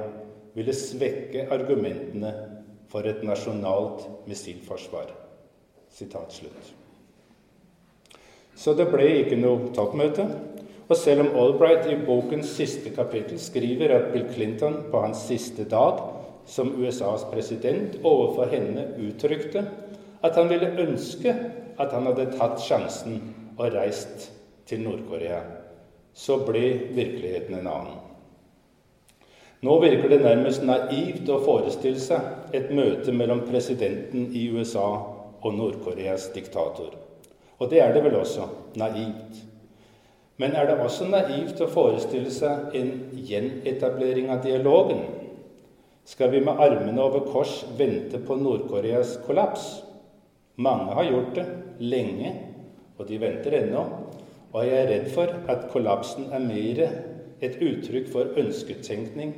ville 0.56 0.74
svekke 0.74 1.46
argumentene 1.52 2.32
for 2.90 3.06
et 3.06 3.22
nasjonalt 3.26 4.06
missilforsvar. 4.28 5.12
Slutt. 5.96 6.72
Så 8.56 8.74
det 8.76 8.88
ble 8.90 9.06
ikke 9.22 9.38
noe 9.40 9.70
toppmøte. 9.76 10.26
Og 10.86 10.96
selv 10.96 11.24
om 11.24 11.38
Albright 11.40 11.88
i 11.90 11.96
bokens 11.98 12.52
siste 12.56 12.92
kapittel 12.94 13.40
skriver 13.42 13.94
at 13.96 14.12
Bill 14.12 14.28
Clinton 14.32 14.84
på 14.92 15.00
hans 15.02 15.24
siste 15.26 15.64
dag 15.68 15.98
som 16.46 16.70
USAs 16.78 17.24
president 17.32 17.96
overfor 18.04 18.52
henne 18.52 18.86
uttrykte 19.02 19.64
at 20.22 20.38
han 20.38 20.50
ville 20.52 20.70
ønske 20.86 21.34
at 21.76 21.92
han 21.92 22.06
hadde 22.06 22.30
tatt 22.36 22.62
sjansen 22.62 23.18
og 23.56 23.72
reist 23.74 24.30
til 24.68 24.84
Nord-Korea 24.86 25.40
så 26.16 26.38
ble 26.46 26.64
virkeligheten 26.96 27.58
en 27.58 27.68
annen. 27.68 27.98
Nå 29.66 29.74
virker 29.82 30.08
det 30.12 30.22
nærmest 30.22 30.64
naivt 30.64 31.28
å 31.32 31.40
forestille 31.44 32.00
seg 32.00 32.54
et 32.56 32.70
møte 32.76 33.12
mellom 33.12 33.42
presidenten 33.48 34.30
i 34.36 34.46
USA 34.52 34.86
og 35.42 35.54
Nord-Koreas 35.56 36.30
diktator. 36.34 36.94
Og 37.58 37.70
det 37.72 37.80
er 37.82 37.92
det 37.92 38.04
vel 38.04 38.16
også 38.20 38.48
naivt. 38.80 39.42
Men 40.36 40.52
er 40.52 40.68
det 40.68 40.76
også 40.84 41.08
naivt 41.08 41.60
å 41.64 41.70
forestille 41.72 42.32
seg 42.32 42.76
en 42.76 42.90
gjenetablering 43.16 44.28
av 44.32 44.42
dialogen? 44.44 45.04
Skal 46.06 46.30
vi 46.32 46.42
med 46.44 46.60
armene 46.62 47.02
over 47.02 47.24
kors 47.32 47.62
vente 47.78 48.20
på 48.22 48.36
Nord-Koreas 48.40 49.16
kollaps? 49.26 49.64
Mange 50.56 50.94
har 50.96 51.08
gjort 51.08 51.32
det 51.36 51.46
lenge, 51.80 52.36
og 52.96 53.08
de 53.08 53.18
venter 53.20 53.56
ennå. 53.64 53.82
Og 54.56 54.64
jeg 54.64 54.76
er 54.80 54.88
redd 54.88 55.10
for 55.12 55.32
at 55.52 55.66
kollapsen 55.68 56.30
er 56.32 56.40
mer 56.40 56.78
et 57.44 57.58
uttrykk 57.60 58.06
for 58.08 58.38
ønsketenkning 58.40 59.34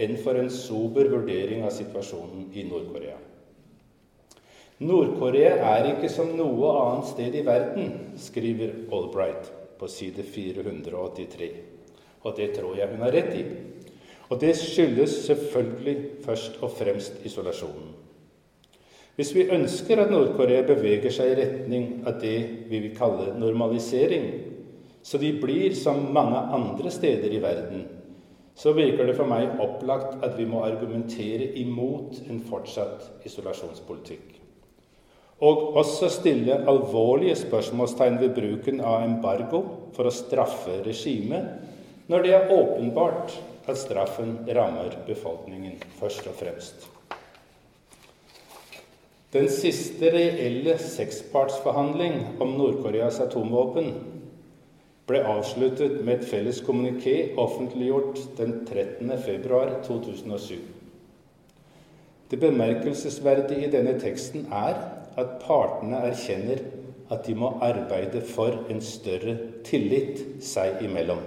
enn 0.00 0.14
for 0.22 0.38
en 0.40 0.48
sober 0.48 1.10
vurdering 1.12 1.66
av 1.66 1.74
situasjonen 1.76 2.46
i 2.56 2.64
Nord-Korea. 2.70 3.18
Nord-Korea 4.82 5.58
er 5.74 5.90
ikke 5.90 6.08
som 6.10 6.32
noe 6.38 6.70
annet 6.78 7.10
sted 7.10 7.36
i 7.36 7.42
verden, 7.44 7.90
skriver 8.16 8.72
Albright 8.96 9.50
på 9.78 9.90
side 9.92 10.24
483. 10.24 11.50
Og 12.24 12.38
det 12.38 12.54
tror 12.56 12.78
jeg 12.78 12.88
hun 12.94 13.04
har 13.04 13.12
rett 13.12 13.34
i. 13.36 13.44
Og 14.32 14.40
det 14.40 14.54
skyldes 14.56 15.18
selvfølgelig 15.26 15.96
først 16.24 16.56
og 16.64 16.72
fremst 16.78 17.20
isolasjonen. 17.28 17.92
Hvis 19.18 19.34
vi 19.36 19.44
ønsker 19.52 20.00
at 20.00 20.10
Nord-Korea 20.10 20.64
beveger 20.64 21.12
seg 21.12 21.34
i 21.34 21.36
retning 21.42 21.90
av 22.08 22.16
det 22.22 22.38
vi 22.70 22.80
vil 22.80 22.96
kalle 22.96 23.34
normalisering, 23.36 24.24
så 25.02 25.18
de 25.18 25.32
blir 25.42 25.74
som 25.74 26.04
mange 26.14 26.38
andre 26.38 26.90
steder 26.90 27.34
i 27.34 27.40
verden, 27.42 27.86
så 28.54 28.72
virker 28.76 29.08
det 29.08 29.16
for 29.16 29.28
meg 29.28 29.58
opplagt 29.62 30.22
at 30.24 30.36
vi 30.38 30.46
må 30.46 30.62
argumentere 30.66 31.48
imot 31.58 32.20
en 32.28 32.42
fortsatt 32.46 33.26
isolasjonspolitikk. 33.26 34.38
Og 35.42 35.76
også 35.80 36.06
stille 36.12 36.60
alvorlige 36.70 37.34
spørsmålstegn 37.40 38.20
ved 38.20 38.34
bruken 38.36 38.78
av 38.84 39.02
embargo 39.08 39.64
for 39.96 40.06
å 40.06 40.14
straffe 40.14 40.78
regimet 40.86 42.06
når 42.12 42.22
det 42.22 42.34
er 42.36 42.52
åpenbart 42.54 43.34
at 43.66 43.78
straffen 43.78 44.36
rammer 44.46 44.94
befolkningen 45.06 45.80
først 45.98 46.28
og 46.30 46.38
fremst. 46.38 46.86
Den 49.32 49.48
siste 49.48 50.10
reelle 50.12 50.76
sekspartsforhandling 50.76 52.36
om 52.42 52.52
Nord-Koreas 52.58 53.16
atomvåpen 53.24 53.94
ble 55.12 55.20
avsluttet 55.28 55.98
med 56.00 56.20
et 56.20 56.28
felles 56.28 56.62
kommuniké 56.64 57.16
offentliggjort 57.36 58.20
den 58.38 58.62
13. 58.64 59.12
februar 59.20 59.74
2007. 59.84 60.54
Det 62.30 62.40
bemerkelsesverdige 62.40 63.66
i 63.66 63.70
denne 63.70 63.98
teksten 64.00 64.46
er 64.48 64.78
at 65.20 65.34
partene 65.44 66.00
erkjenner 66.08 66.64
at 67.12 67.26
de 67.26 67.34
må 67.36 67.50
arbeide 67.60 68.22
for 68.24 68.56
en 68.72 68.80
større 68.80 69.36
tillit 69.68 70.22
seg 70.40 70.80
imellom. 70.86 71.20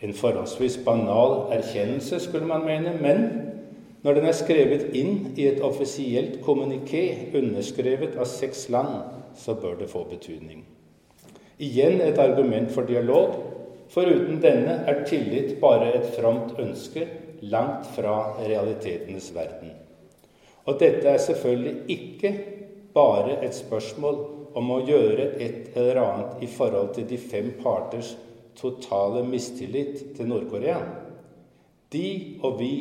En 0.00 0.14
forholdsvis 0.14 0.78
banal 0.86 1.50
erkjennelse, 1.58 2.20
skulle 2.22 2.46
man 2.46 2.64
mene, 2.64 2.94
men 3.02 3.24
når 4.04 4.20
den 4.20 4.30
er 4.30 4.38
skrevet 4.38 4.94
inn 4.96 5.32
i 5.34 5.50
et 5.50 5.58
offisielt 5.66 6.38
kommuniké 6.46 7.32
underskrevet 7.34 8.14
av 8.16 8.30
seks 8.30 8.68
land, 8.70 9.02
så 9.36 9.58
bør 9.58 9.82
det 9.82 9.90
få 9.90 10.06
betydning. 10.08 10.62
Igjen 11.60 12.00
et 12.00 12.18
argument 12.18 12.70
for 12.72 12.88
dialog. 12.88 13.34
Foruten 13.92 14.38
denne 14.40 14.78
er 14.88 15.02
tillit 15.04 15.58
bare 15.60 15.90
et 15.98 16.06
fromt 16.14 16.54
ønske 16.62 17.04
langt 17.52 17.88
fra 17.96 18.14
realitetenes 18.40 19.28
verden. 19.34 19.74
Og 20.64 20.78
dette 20.80 21.08
er 21.08 21.20
selvfølgelig 21.20 21.74
ikke 21.92 22.32
bare 22.94 23.40
et 23.44 23.56
spørsmål 23.56 24.18
om 24.56 24.72
å 24.72 24.80
gjøre 24.86 25.30
et 25.42 25.76
eller 25.76 26.00
annet 26.00 26.44
i 26.44 26.48
forhold 26.50 26.94
til 26.96 27.06
de 27.10 27.18
fem 27.20 27.52
parters 27.60 28.14
totale 28.58 29.22
mistillit 29.26 30.14
til 30.16 30.30
Nord-Korea. 30.30 30.80
De 31.92 32.08
og 32.46 32.58
vi 32.60 32.72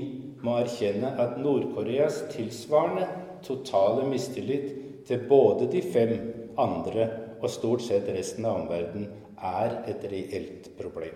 må 0.46 0.56
erkjenne 0.62 1.14
at 1.20 1.40
Nord-Koreas 1.42 2.24
tilsvarende 2.34 3.08
totale 3.46 4.06
mistillit 4.08 4.70
til 5.08 5.26
både 5.30 5.68
de 5.72 5.82
fem 5.84 6.16
andre 6.60 7.10
og 7.40 7.50
stort 7.52 7.84
sett 7.86 8.10
resten 8.12 8.46
av 8.46 8.62
omverdenen, 8.64 9.10
er 9.40 9.78
et 9.88 10.04
reelt 10.12 10.68
problem. 10.80 11.16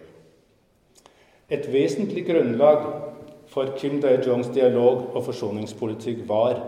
Et 1.51 1.65
vesentlig 1.67 2.23
grunnlag 2.29 2.85
for 3.51 3.73
Kim 3.77 3.99
Dae-Jongs 4.01 4.53
dialog- 4.55 5.11
og 5.13 5.25
forsoningspolitikk 5.27 6.23
var 6.27 6.61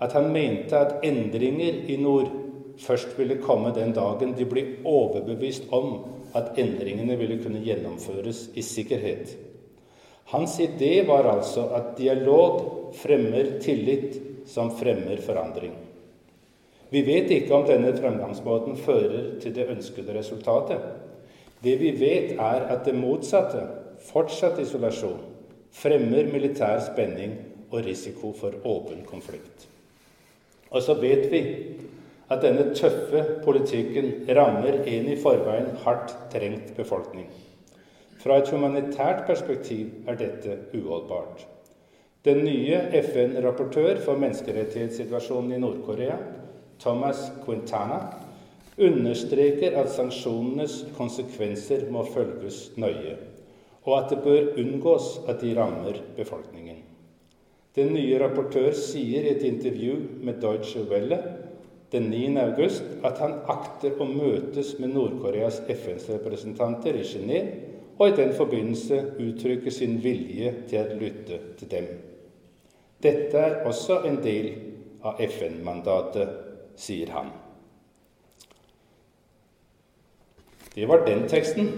at 0.00 0.14
han 0.16 0.30
mente 0.32 0.78
at 0.78 1.04
endringer 1.04 1.82
i 1.90 1.98
nord 2.00 2.30
først 2.80 3.18
ville 3.18 3.40
komme 3.42 3.74
den 3.76 3.92
dagen 3.92 4.32
de 4.38 4.46
ble 4.48 4.64
overbevist 4.88 5.68
om 5.76 5.98
at 6.38 6.56
endringene 6.62 7.18
ville 7.18 7.40
kunne 7.42 7.60
gjennomføres 7.64 8.46
i 8.54 8.64
sikkerhet. 8.64 9.34
Hans 10.30 10.60
idé 10.62 11.00
var 11.06 11.26
altså 11.26 11.66
at 11.74 11.96
dialog 11.98 12.94
fremmer 12.96 13.58
tillit 13.60 14.46
som 14.46 14.70
fremmer 14.78 15.18
forandring. 15.26 15.74
Vi 16.90 17.02
vet 17.06 17.30
ikke 17.30 17.54
om 17.54 17.66
denne 17.68 17.92
fremgangsmåten 17.94 18.76
fører 18.76 19.36
til 19.42 19.54
det 19.54 19.68
ønskede 19.70 20.16
resultatet. 20.18 20.80
Det 21.62 21.76
vi 21.80 21.92
vet, 22.00 22.32
er 22.32 22.66
at 22.72 22.84
det 22.86 22.96
motsatte, 22.98 23.62
fortsatt 24.10 24.58
isolasjon, 24.58 25.20
fremmer 25.70 26.32
militær 26.32 26.80
spenning 26.82 27.36
og 27.70 27.84
risiko 27.86 28.32
for 28.34 28.56
åpen 28.66 29.04
konflikt. 29.06 29.68
Og 30.70 30.82
så 30.82 30.96
vet 30.98 31.28
vi 31.30 31.42
at 32.30 32.42
denne 32.42 32.72
tøffe 32.74 33.22
politikken 33.44 34.10
rammer 34.36 34.82
en 34.86 35.08
i 35.10 35.18
forveien 35.18 35.70
hardt 35.84 36.14
trengt 36.32 36.74
befolkning. 36.76 37.30
Fra 38.20 38.38
et 38.38 38.50
humanitært 38.52 39.24
perspektiv 39.26 40.10
er 40.10 40.18
dette 40.20 40.58
uholdbart. 40.74 41.46
Den 42.24 42.44
nye 42.44 42.76
FN-rapportør 43.00 44.02
for 44.04 44.20
menneskerettighetssituasjonen 44.20 45.54
i 45.56 45.60
Nord-Korea 45.62 46.18
Thomas 46.80 47.30
Quintana, 47.44 48.00
understreker 48.80 49.76
at 49.76 49.90
sanksjonenes 49.92 50.78
konsekvenser 50.96 51.88
må 51.92 52.06
følges 52.08 52.70
nøye, 52.80 53.18
og 53.84 53.96
at 53.98 54.14
det 54.14 54.22
bør 54.24 54.54
unngås 54.62 55.12
at 55.28 55.42
de 55.42 55.52
rammer 55.58 56.00
befolkningen. 56.16 56.80
Den 57.76 57.92
nye 57.94 58.18
rapportør 58.18 58.72
sier 58.74 59.28
i 59.28 59.34
et 59.36 59.44
intervju 59.46 59.96
med 60.24 60.40
Deutsche 60.42 60.82
Welle 60.90 61.20
den 61.92 62.08
9. 62.10 62.36
august 62.42 62.86
at 63.04 63.18
han 63.22 63.36
akter 63.50 63.98
å 63.98 64.06
møtes 64.06 64.76
med 64.78 64.94
Nord-Koreas 64.94 65.60
FN-representanter 65.70 66.98
i 66.98 67.06
Genéve, 67.06 67.66
og 68.00 68.08
i 68.08 68.16
den 68.16 68.30
forbindelse 68.32 69.00
uttrykke 69.20 69.70
sin 69.70 69.98
vilje 70.00 70.54
til 70.70 70.80
å 70.80 70.98
lytte 71.02 71.40
til 71.60 71.68
dem. 71.68 71.88
Dette 73.02 73.42
er 73.42 73.58
også 73.68 73.98
en 74.08 74.16
del 74.24 74.46
av 75.04 75.20
FN-mandatet 75.20 76.49
sier 76.80 77.12
han. 77.14 77.30
Det 80.74 80.86
var 80.88 81.04
den 81.06 81.26
teksten. 81.28 81.72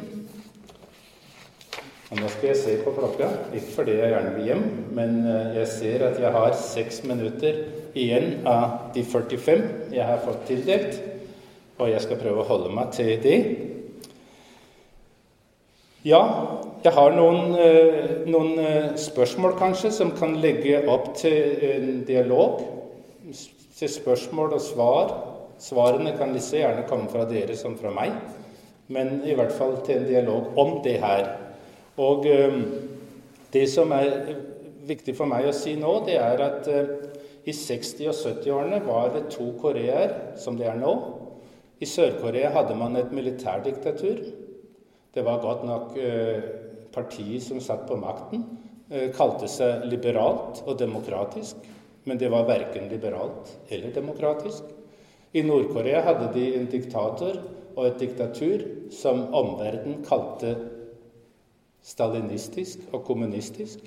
Og 2.13 2.19
nå 2.21 2.29
skal 2.29 2.51
jeg 2.51 2.59
se 2.61 2.75
på 2.85 2.93
klokka, 2.93 3.31
ikke 3.57 3.73
fordi 3.73 3.95
jeg 3.97 4.13
gjerne 4.13 4.33
vil 4.35 4.49
hjem, 4.51 4.65
men 4.93 5.15
eh, 5.25 5.55
jeg 5.63 5.69
ser 5.73 6.03
at 6.11 6.19
jeg 6.21 6.33
har 6.35 6.59
seks 6.61 7.01
minutter 7.09 7.63
igjen 7.97 8.45
av 8.49 8.93
de 8.93 9.05
45 9.05 9.63
jeg 9.95 10.05
har 10.05 10.21
fått 10.21 10.43
tildelt, 10.51 10.99
og 11.81 11.89
jeg 11.89 12.05
skal 12.05 12.21
prøve 12.21 12.45
å 12.45 12.49
holde 12.51 12.75
meg 12.77 12.93
til 12.93 13.15
de. 13.25 13.39
Ja, 16.05 16.21
jeg 16.85 16.93
har 16.99 17.17
noen, 17.17 17.57
eh, 17.57 18.13
noen 18.29 18.61
eh, 18.61 18.93
spørsmål 19.01 19.57
kanskje 19.57 19.95
som 19.97 20.13
kan 20.19 20.37
legge 20.43 20.85
opp 20.93 21.15
til 21.17 21.65
en 21.73 21.91
dialog 22.05 22.61
til 23.83 23.91
spørsmål 23.91 24.57
og 24.57 24.65
svar. 24.65 25.13
Svarene 25.63 26.15
kan 26.19 26.33
like 26.35 26.63
gjerne 26.63 26.87
komme 26.89 27.11
fra 27.11 27.27
dere 27.29 27.59
som 27.59 27.77
fra 27.79 27.93
meg, 27.95 28.15
men 28.89 29.21
i 29.27 29.35
hvert 29.39 29.53
fall 29.55 29.77
til 29.87 30.01
en 30.01 30.09
dialog 30.09 30.57
om 30.59 30.79
det 30.87 30.97
her. 31.03 31.29
Og 32.01 32.27
det 33.53 33.67
som 33.69 33.93
er 33.93 34.33
viktig 34.89 35.15
for 35.17 35.31
meg 35.31 35.47
å 35.49 35.57
si 35.57 35.75
nå, 35.79 35.93
det 36.07 36.17
er 36.21 36.43
at 36.43 36.69
uh, 36.71 36.93
i 37.43 37.53
60- 37.55 38.09
og 38.09 38.15
70-årene 38.17 38.81
var 38.87 39.13
det 39.15 39.27
to 39.35 39.51
Koreaer, 39.61 40.15
som 40.41 40.59
det 40.59 40.69
er 40.71 40.79
nå. 40.79 40.93
I 41.83 41.89
Sør-Korea 41.91 42.53
hadde 42.55 42.77
man 42.79 42.97
et 42.99 43.13
militærdiktatur. 43.15 44.23
Det 45.13 45.25
var 45.27 45.43
godt 45.43 45.67
nok 45.69 45.97
uh, 45.99 46.49
partiet 46.95 47.45
som 47.45 47.61
satt 47.63 47.85
på 47.89 47.99
makten, 48.01 48.47
uh, 48.93 49.09
kalte 49.17 49.51
seg 49.51 49.87
liberalt 49.91 50.65
og 50.67 50.79
demokratisk. 50.81 51.61
Men 52.05 52.19
det 52.19 52.29
var 52.33 52.49
verken 52.49 52.89
liberalt 52.91 53.53
eller 53.69 53.95
demokratisk. 53.95 54.65
I 55.33 55.43
Nord-Korea 55.43 56.03
hadde 56.03 56.33
de 56.35 56.49
en 56.59 56.69
diktator 56.71 57.39
og 57.77 57.87
et 57.87 58.03
diktatur 58.03 58.65
som 58.93 59.25
omverdenen 59.33 60.03
kalte 60.05 60.57
stalinistisk 61.83 62.85
og 62.93 63.05
kommunistisk. 63.07 63.81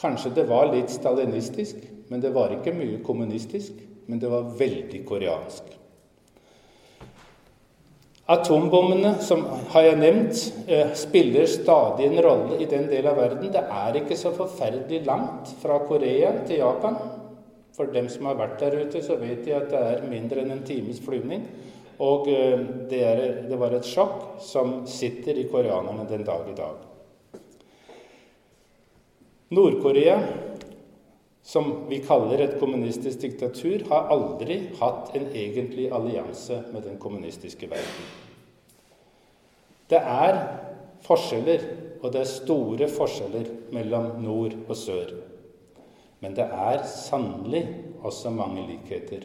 Kanskje 0.00 0.32
det 0.38 0.46
var 0.48 0.70
litt 0.72 0.90
stalinistisk, 0.90 1.82
men 2.08 2.22
det 2.22 2.32
var 2.34 2.54
ikke 2.56 2.74
mye 2.74 3.02
kommunistisk. 3.04 3.86
Men 4.10 4.18
det 4.18 4.26
var 4.26 4.48
veldig 4.58 5.04
koreansk. 5.06 5.68
Atombommene, 8.30 9.16
som 9.18 9.42
har 9.72 9.82
jeg 9.88 9.98
nevnt, 9.98 10.40
eh, 10.70 10.92
spiller 10.94 11.46
stadig 11.50 12.06
en 12.06 12.20
rolle 12.22 12.60
i 12.62 12.68
den 12.70 12.86
del 12.86 13.08
av 13.10 13.16
verden. 13.18 13.50
Det 13.50 13.62
er 13.64 13.96
ikke 13.98 14.16
så 14.16 14.30
forferdelig 14.30 15.04
langt 15.06 15.50
fra 15.58 15.80
Korea 15.88 16.30
til 16.46 16.60
Japan. 16.62 16.96
For 17.74 17.86
dem 17.86 18.08
som 18.08 18.26
har 18.26 18.36
vært 18.38 18.60
der 18.60 18.76
ute, 18.84 19.02
så 19.02 19.16
vet 19.18 19.44
de 19.44 19.56
at 19.56 19.70
det 19.70 19.80
er 19.80 20.06
mindre 20.06 20.44
enn 20.44 20.52
en 20.52 20.62
times 20.62 21.00
flyvning. 21.00 21.42
Og 21.98 22.28
eh, 22.28 22.58
det, 22.90 23.02
er, 23.02 23.24
det 23.48 23.58
var 23.58 23.74
et 23.74 23.88
sjokk 23.88 24.38
som 24.40 24.86
sitter 24.86 25.34
i 25.34 25.48
koreanerne 25.50 26.06
den 26.08 26.22
dag 26.24 26.46
i 26.46 26.54
dag. 26.54 26.86
Nord-Korea, 29.50 30.20
som 31.42 31.70
vi 31.88 31.98
kaller 32.04 32.42
et 32.44 32.58
kommunistisk 32.60 33.22
diktatur, 33.22 33.86
har 33.88 34.10
aldri 34.12 34.58
hatt 34.80 35.14
en 35.16 35.30
egentlig 35.32 35.88
allianse 35.92 36.62
med 36.72 36.84
den 36.84 36.98
kommunistiske 37.00 37.70
verden. 37.70 38.10
Det 39.90 39.98
er 39.98 40.36
forskjeller, 41.06 41.64
og 42.02 42.12
det 42.12 42.20
er 42.20 42.30
store 42.30 42.88
forskjeller 42.88 43.48
mellom 43.74 44.12
nord 44.22 44.54
og 44.68 44.76
sør. 44.76 45.16
Men 46.20 46.36
det 46.36 46.44
er 46.44 46.84
sannelig 46.86 47.64
også 48.04 48.30
mange 48.30 48.66
likheter. 48.68 49.24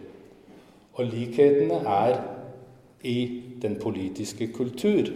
Og 0.96 1.06
likhetene 1.12 1.82
er 1.84 2.18
i 3.04 3.42
den 3.62 3.76
politiske 3.80 4.48
kultur. 4.56 5.12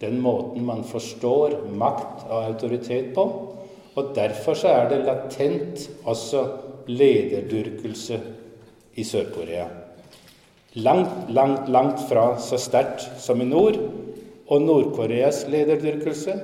Den 0.00 0.20
måten 0.20 0.64
man 0.64 0.84
forstår 0.84 1.62
makt 1.72 2.26
og 2.28 2.44
autoritet 2.44 3.14
på. 3.14 3.24
Og 3.96 4.12
derfor 4.14 4.54
så 4.54 4.68
er 4.68 4.88
det 4.90 5.04
latent 5.06 5.90
også 6.04 6.42
lederdyrkelse 6.86 8.20
i 8.94 9.04
Sør-Korea. 9.04 9.66
Langt, 10.74 11.30
langt, 11.32 11.68
langt 11.72 12.02
fra 12.08 12.38
så 12.40 12.58
sterkt 12.60 13.08
som 13.18 13.40
i 13.40 13.48
nord. 13.48 13.78
Og 14.46 14.62
Nord-Koreas 14.62 15.46
lederdyrkelse, 15.48 16.34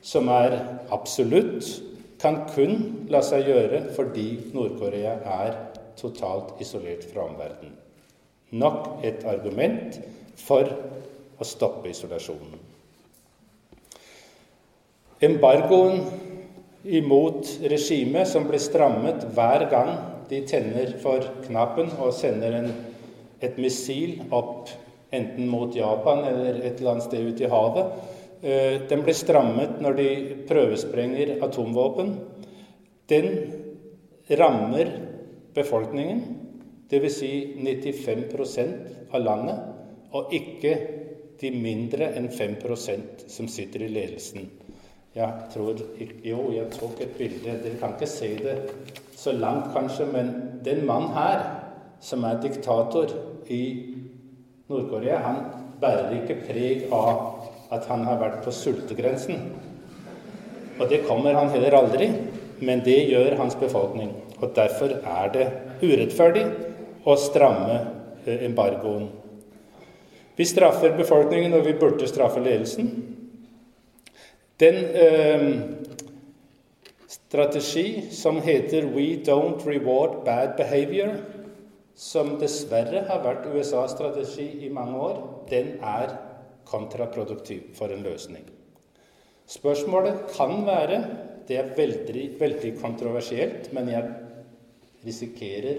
som 0.00 0.28
er 0.28 0.54
absolutt, 0.94 1.66
kan 2.20 2.44
kun 2.54 2.78
la 3.12 3.20
seg 3.20 3.50
gjøre 3.50 3.82
fordi 3.96 4.28
Nord-Korea 4.54 5.18
er 5.42 5.56
totalt 6.00 6.54
isolert 6.62 7.04
fra 7.10 7.26
omverdenen. 7.26 7.74
Nok 8.54 9.04
et 9.04 9.26
argument 9.28 9.98
for 10.40 10.70
å 11.36 11.44
stoppe 11.44 11.90
isolasjonen. 11.90 12.62
Embargoen 15.24 16.00
imot 16.84 17.58
regimet, 17.60 18.28
som 18.28 18.48
blir 18.48 18.60
strammet 18.60 19.24
hver 19.34 19.66
gang 19.70 19.94
de 20.28 20.40
tenner 20.48 20.94
for 21.02 21.24
knappen 21.46 21.90
og 21.98 22.14
sender 22.16 22.58
en, 22.60 22.70
et 23.40 23.56
missil 23.60 24.20
opp 24.32 24.72
enten 25.14 25.48
mot 25.48 25.74
Japan 25.76 26.24
eller 26.28 26.60
et 26.60 26.78
eller 26.78 26.94
annet 26.94 27.06
sted 27.06 27.28
ute 27.28 27.44
i 27.44 27.50
havet. 27.50 27.92
Eh, 28.44 28.80
den 28.88 29.04
blir 29.04 29.16
strammet 29.16 29.78
når 29.84 29.98
de 30.00 30.08
prøvesprenger 30.48 31.38
atomvåpen. 31.44 32.14
Den 33.08 33.30
rammer 34.40 34.90
befolkningen, 35.54 36.24
dvs. 36.90 37.20
Si 37.20 37.32
95% 37.60 39.14
av 39.14 39.24
landet 39.24 40.14
og 40.14 40.32
ikke 40.34 40.74
de 41.40 41.50
mindre 41.54 42.12
enn 42.16 42.30
5% 42.32 43.26
som 43.30 43.48
sitter 43.50 43.84
i 43.84 43.92
ledelsen. 43.92 44.48
Jeg 45.14 45.48
tror 45.54 45.78
Jo, 46.24 46.38
jeg 46.52 46.70
tok 46.74 47.00
et 47.00 47.14
bilde. 47.18 47.58
Dere 47.62 47.78
kan 47.80 47.94
ikke 47.94 48.10
se 48.10 48.32
det 48.42 48.56
så 49.16 49.32
langt, 49.32 49.70
kanskje, 49.72 50.06
men 50.10 50.32
den 50.64 50.84
mannen 50.86 51.14
her, 51.14 51.44
som 52.00 52.24
er 52.24 52.40
diktator 52.42 53.12
i 53.48 53.62
Nord-Korea, 54.68 55.20
han 55.24 55.40
bærer 55.80 56.18
ikke 56.18 56.40
preg 56.44 56.84
av 56.92 57.48
at 57.72 57.86
han 57.88 58.04
har 58.04 58.20
vært 58.20 58.42
på 58.44 58.52
sultegrensen. 58.52 59.48
Og 60.80 60.88
det 60.90 61.04
kommer 61.08 61.38
han 61.38 61.52
heller 61.54 61.78
aldri, 61.78 62.10
men 62.60 62.82
det 62.84 63.04
gjør 63.08 63.38
hans 63.38 63.56
befolkning. 63.56 64.12
Og 64.42 64.50
derfor 64.56 64.98
er 64.98 65.34
det 65.34 65.50
urettferdig 65.82 66.48
å 67.06 67.14
stramme 67.20 67.78
eh, 68.26 68.44
embargoen 68.48 69.12
vi 70.36 70.44
straffer 70.44 70.96
befolkningen, 70.96 71.52
og 71.54 71.66
vi 71.66 71.76
burde 71.78 72.06
straffe 72.10 72.40
ledelsen. 72.42 72.90
Den 74.60 74.74
eh, 74.94 75.60
strategi 77.08 78.10
som 78.10 78.40
heter 78.42 78.82
'We 78.82 79.24
don't 79.26 79.66
reward 79.66 80.24
bad 80.24 80.56
behavior', 80.56 81.16
som 81.94 82.38
dessverre 82.38 83.04
har 83.06 83.22
vært 83.22 83.46
USAs 83.54 83.94
strategi 83.94 84.66
i 84.66 84.68
mange 84.68 84.98
år, 84.98 85.18
den 85.50 85.78
er 85.82 86.16
kontraproduktiv 86.66 87.74
for 87.74 87.92
en 87.94 88.02
løsning. 88.02 88.44
Spørsmålet 89.46 90.14
kan 90.36 90.66
være 90.66 91.04
Det 91.48 91.58
er 91.58 91.74
veldig, 91.76 92.40
veldig 92.40 92.80
kontroversielt, 92.80 93.72
men 93.72 93.88
jeg 93.88 94.04
risikerer 95.04 95.74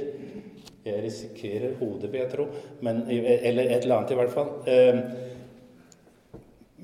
jeg 0.86 1.04
risikerer 1.04 1.74
hodet, 1.80 2.12
vil 2.12 2.20
jeg 2.20 2.30
tro. 2.30 2.46
Men, 2.86 3.02
eller 3.10 3.64
et 3.64 3.82
eller 3.82 3.96
annet, 3.96 4.12
i 4.12 4.18
hvert 4.20 4.34
fall. 4.34 4.50
Eh, 4.70 5.00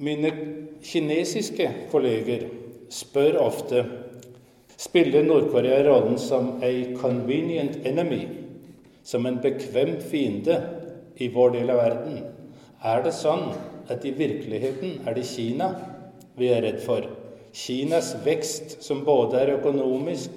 mine 0.02 0.32
kinesiske 0.86 1.68
kolleger 1.92 2.48
spør 2.92 3.38
ofte 3.42 3.84
spiller 4.82 5.24
Nord-Korea 5.24 5.84
rollen 5.86 6.18
som 6.20 6.58
a 6.64 6.72
convenient 6.98 7.80
enemy, 7.86 8.24
som 9.04 9.26
en 9.26 9.40
bekvem 9.44 9.98
fiende 10.02 10.58
i 11.22 11.30
vår 11.34 11.58
del 11.58 11.74
av 11.74 11.82
verden. 11.84 12.22
Er 12.82 13.04
det 13.06 13.14
sånn 13.14 13.52
at 13.92 14.06
i 14.06 14.14
virkeligheten 14.18 15.04
er 15.06 15.18
det 15.18 15.28
Kina 15.30 15.74
vi 16.38 16.50
er 16.50 16.64
redd 16.66 16.82
for? 16.86 17.06
Kinas 17.52 18.14
vekst, 18.26 18.80
som 18.82 19.04
både 19.06 19.42
er 19.42 19.58
økonomisk, 19.58 20.32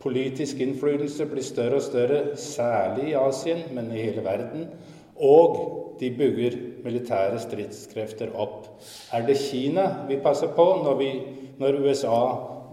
Politisk 0.00 0.62
innflytelse 0.64 1.26
blir 1.28 1.44
større 1.44 1.76
og 1.76 1.84
større, 1.84 2.20
særlig 2.40 3.10
i 3.10 3.16
Asien, 3.20 3.66
men 3.76 3.90
i 3.92 4.00
hele 4.00 4.22
verden. 4.24 4.70
Og 5.20 5.96
de 6.00 6.08
bygger 6.16 6.56
militære 6.84 7.40
stridskrefter 7.42 8.32
opp. 8.40 8.70
Er 9.12 9.26
det 9.26 9.36
Kina 9.40 10.06
vi 10.08 10.16
passer 10.22 10.52
på 10.56 10.66
når, 10.84 10.96
vi, 10.96 11.10
når 11.60 11.80
USA 11.84 12.20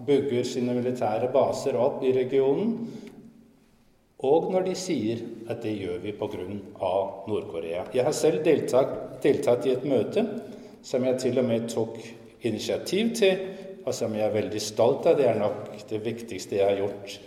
bygger 0.08 0.48
sine 0.48 0.78
militære 0.78 1.32
baser 1.34 1.76
opp 1.80 2.04
i 2.08 2.14
regionen? 2.16 2.78
Og 4.24 4.48
når 4.54 4.64
de 4.66 4.76
sier 4.80 5.20
at 5.52 5.62
det 5.62 5.76
gjør 5.78 6.00
vi 6.02 6.16
pga. 6.18 6.48
Nord-Korea. 7.28 7.84
Jeg 7.94 8.08
har 8.08 8.16
selv 8.16 8.44
deltatt, 8.46 9.22
deltatt 9.24 9.68
i 9.68 9.76
et 9.76 9.86
møte 9.86 10.24
som 10.86 11.04
jeg 11.06 11.20
til 11.22 11.40
og 11.42 11.46
med 11.46 11.68
tok 11.70 12.00
initiativ 12.48 13.16
til 13.18 13.48
og 13.88 13.96
som 13.96 14.16
jeg 14.16 14.26
er 14.28 14.36
veldig 14.36 14.62
stolt 14.62 15.08
av. 15.08 15.18
Det 15.20 15.28
er 15.30 15.40
nok 15.40 15.72
det 15.90 16.04
viktigste 16.04 16.60
jeg 16.60 16.68
har 16.68 16.80
gjort 16.82 17.20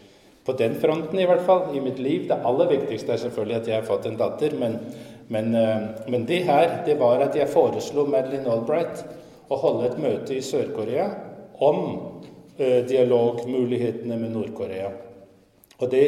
på 0.45 0.55
den 0.57 0.75
fronten, 0.81 1.19
i 1.21 1.27
hvert 1.29 1.45
fall, 1.47 1.71
i 1.77 1.83
mitt 1.85 2.01
liv. 2.01 2.27
Det 2.29 2.41
aller 2.49 2.69
viktigste 2.71 3.15
er 3.15 3.23
selvfølgelig 3.23 3.57
at 3.61 3.69
jeg 3.69 3.77
har 3.79 3.89
fått 3.89 4.09
en 4.09 4.19
datter, 4.21 4.57
men, 4.61 4.79
men, 5.31 5.55
eh, 5.55 5.83
men 6.09 6.27
det 6.27 6.43
her, 6.49 6.81
det 6.87 6.99
var 6.99 7.23
at 7.23 7.37
jeg 7.39 7.49
foreslo 7.53 8.07
Madeleine 8.11 8.51
Albright 8.51 9.05
å 9.51 9.59
holde 9.63 9.87
et 9.87 10.01
møte 10.03 10.35
i 10.35 10.43
Sør-Korea 10.43 11.07
om 11.63 11.81
eh, 12.59 12.81
dialogmulighetene 12.89 14.19
med 14.19 14.35
Nord-Korea. 14.35 14.91
Og 15.79 15.91
det 15.93 16.05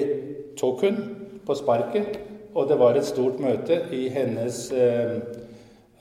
tok 0.59 0.83
hun 0.89 0.99
på 1.47 1.55
sparket, 1.55 2.19
og 2.55 2.67
det 2.69 2.79
var 2.83 2.99
et 2.99 3.07
stort 3.07 3.39
møte 3.41 3.79
i 3.95 4.09
hennes 4.13 4.59
eh, 4.77 5.15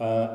uh, 0.01 0.25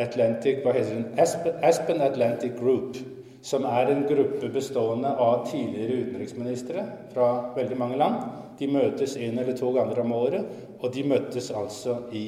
Atlantic, 0.00 0.62
hva 0.62 0.72
heter 0.72 0.94
den? 0.94 1.08
Aspen, 1.20 1.58
Aspen 1.66 2.00
Atlantic 2.06 2.54
Group, 2.58 2.96
som 3.42 3.66
er 3.68 3.90
en 3.90 4.06
gruppe 4.08 4.48
bestående 4.54 5.10
av 5.10 5.44
tidligere 5.50 6.04
utenriksministre 6.06 6.86
fra 7.12 7.28
veldig 7.58 7.76
mange 7.82 7.98
land. 8.00 8.22
De 8.60 8.68
møtes 8.68 9.16
en 9.16 9.38
eller 9.40 9.56
to 9.56 9.72
ganger 9.72 10.02
om 10.02 10.12
året, 10.12 10.56
og 10.80 10.92
de 10.94 11.04
møttes 11.08 11.48
altså 11.56 11.96
i 12.12 12.24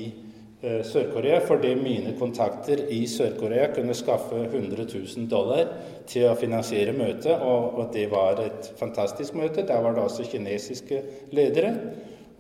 eh, 0.63 0.81
Sør-Korea 0.89 1.43
fordi 1.45 1.75
mine 1.77 2.15
kontakter 2.19 2.87
i 2.89 3.03
Sør-Korea 3.11 3.69
kunne 3.75 3.97
skaffe 3.97 4.47
100 4.47 4.87
000 4.89 5.29
dollar 5.31 5.75
til 6.09 6.31
å 6.31 6.39
finansiere 6.41 6.97
møtet, 6.97 7.37
og, 7.37 7.77
og, 7.77 7.85
det 7.93 8.09
var 8.13 8.41
et 8.41 8.73
fantastisk 8.81 9.37
møte. 9.39 9.67
Der 9.69 9.85
var 9.85 9.97
det 9.97 10.07
også 10.07 10.27
kinesiske 10.33 11.03
ledere. 11.37 11.75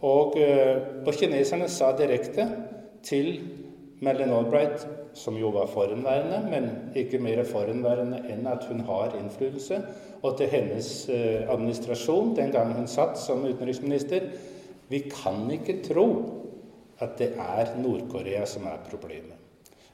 Og, 0.03 0.38
eh, 0.40 1.05
og 1.05 1.12
kineserne 1.14 1.68
sa 1.70 1.93
direkte 1.99 2.49
til 3.07 3.36
Madeleine 4.03 4.40
Albright 4.40 4.88
som 5.14 5.36
jo 5.36 5.50
var 5.54 5.66
forhenværende, 5.66 6.38
men 6.50 6.70
ikke 6.98 7.20
mer 7.22 7.42
forhenværende 7.48 8.22
enn 8.32 8.46
at 8.50 8.64
hun 8.68 8.80
har 8.88 9.16
innflytelse. 9.18 9.82
Og 10.22 10.36
til 10.38 10.50
hennes 10.52 10.88
eh, 11.10 11.44
administrasjon 11.50 12.36
den 12.36 12.52
gangen 12.54 12.78
hun 12.78 12.90
satt 12.90 13.18
som 13.18 13.44
utenriksminister 13.44 14.30
Vi 14.88 14.98
kan 15.08 15.46
ikke 15.50 15.80
tro 15.86 16.06
at 17.00 17.16
det 17.18 17.32
er 17.40 17.70
Nord-Korea 17.80 18.44
som 18.46 18.66
er 18.68 18.82
problemet. 18.90 19.38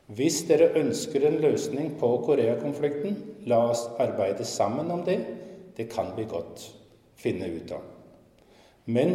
Hvis 0.08 0.40
dere 0.48 0.72
ønsker 0.80 1.26
en 1.28 1.36
løsning 1.42 1.92
på 2.00 2.08
Korea-konflikten, 2.26 3.16
la 3.46 3.60
oss 3.70 3.84
arbeide 4.00 4.44
sammen 4.44 4.90
om 4.90 5.04
det. 5.04 5.20
Det 5.76 5.86
kan 5.92 6.10
vi 6.16 6.24
godt 6.24 6.64
finne 7.14 7.50
ut 7.52 7.72
av. 7.76 7.84
Men 8.88 9.14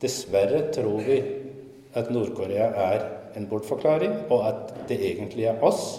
dessverre 0.00 0.64
tror 0.72 1.04
vi 1.04 1.18
at 1.94 2.10
Nord-Korea 2.10 2.70
er 2.88 3.06
en 3.36 3.48
bortforklaring, 3.50 4.14
og 4.30 4.46
at 4.48 4.76
det 4.88 5.00
egentlig 5.12 5.48
er 5.50 5.64
oss 5.64 5.98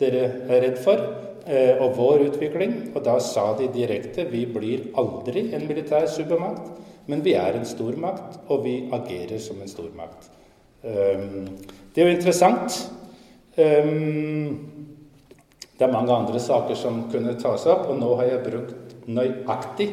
dere 0.00 0.22
er 0.48 0.62
redd 0.64 0.78
for, 0.80 1.00
eh, 1.46 1.76
og 1.80 1.96
vår 1.96 2.26
utvikling. 2.30 2.92
Og 2.94 3.04
da 3.04 3.18
sa 3.20 3.52
de 3.58 3.68
direkte 3.72 4.24
vi 4.30 4.46
blir 4.46 4.90
aldri 4.96 5.50
en 5.54 5.66
militær 5.68 6.08
supermakt, 6.08 6.70
men 7.06 7.22
vi 7.24 7.34
er 7.34 7.58
en 7.58 7.66
stormakt, 7.66 8.38
og 8.48 8.64
vi 8.64 8.88
agerer 8.92 9.38
som 9.38 9.60
en 9.60 9.68
stormakt. 9.68 10.30
Ehm, 10.84 11.48
det 11.92 12.02
er 12.02 12.08
jo 12.08 12.16
interessant. 12.16 12.90
Ehm, 13.56 14.70
det 15.78 15.88
er 15.88 15.92
mange 15.92 16.12
andre 16.12 16.40
saker 16.40 16.74
som 16.74 17.10
kunne 17.10 17.34
tas 17.40 17.66
opp, 17.66 17.88
og 17.88 17.98
nå 17.98 18.14
har 18.16 18.24
jeg 18.24 18.44
brukt 18.44 19.08
nøyaktig 19.08 19.90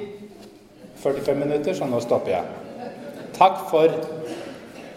45 0.96 1.36
minutter, 1.36 1.74
så 1.74 1.86
nå 1.86 2.00
stopper 2.00 2.32
jeg. 2.32 2.44
Takk 3.34 3.70
for 3.70 3.88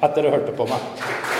at 0.02 0.14
dere 0.16 0.30
hørte 0.30 0.56
på 0.56 0.66
meg. 0.66 1.39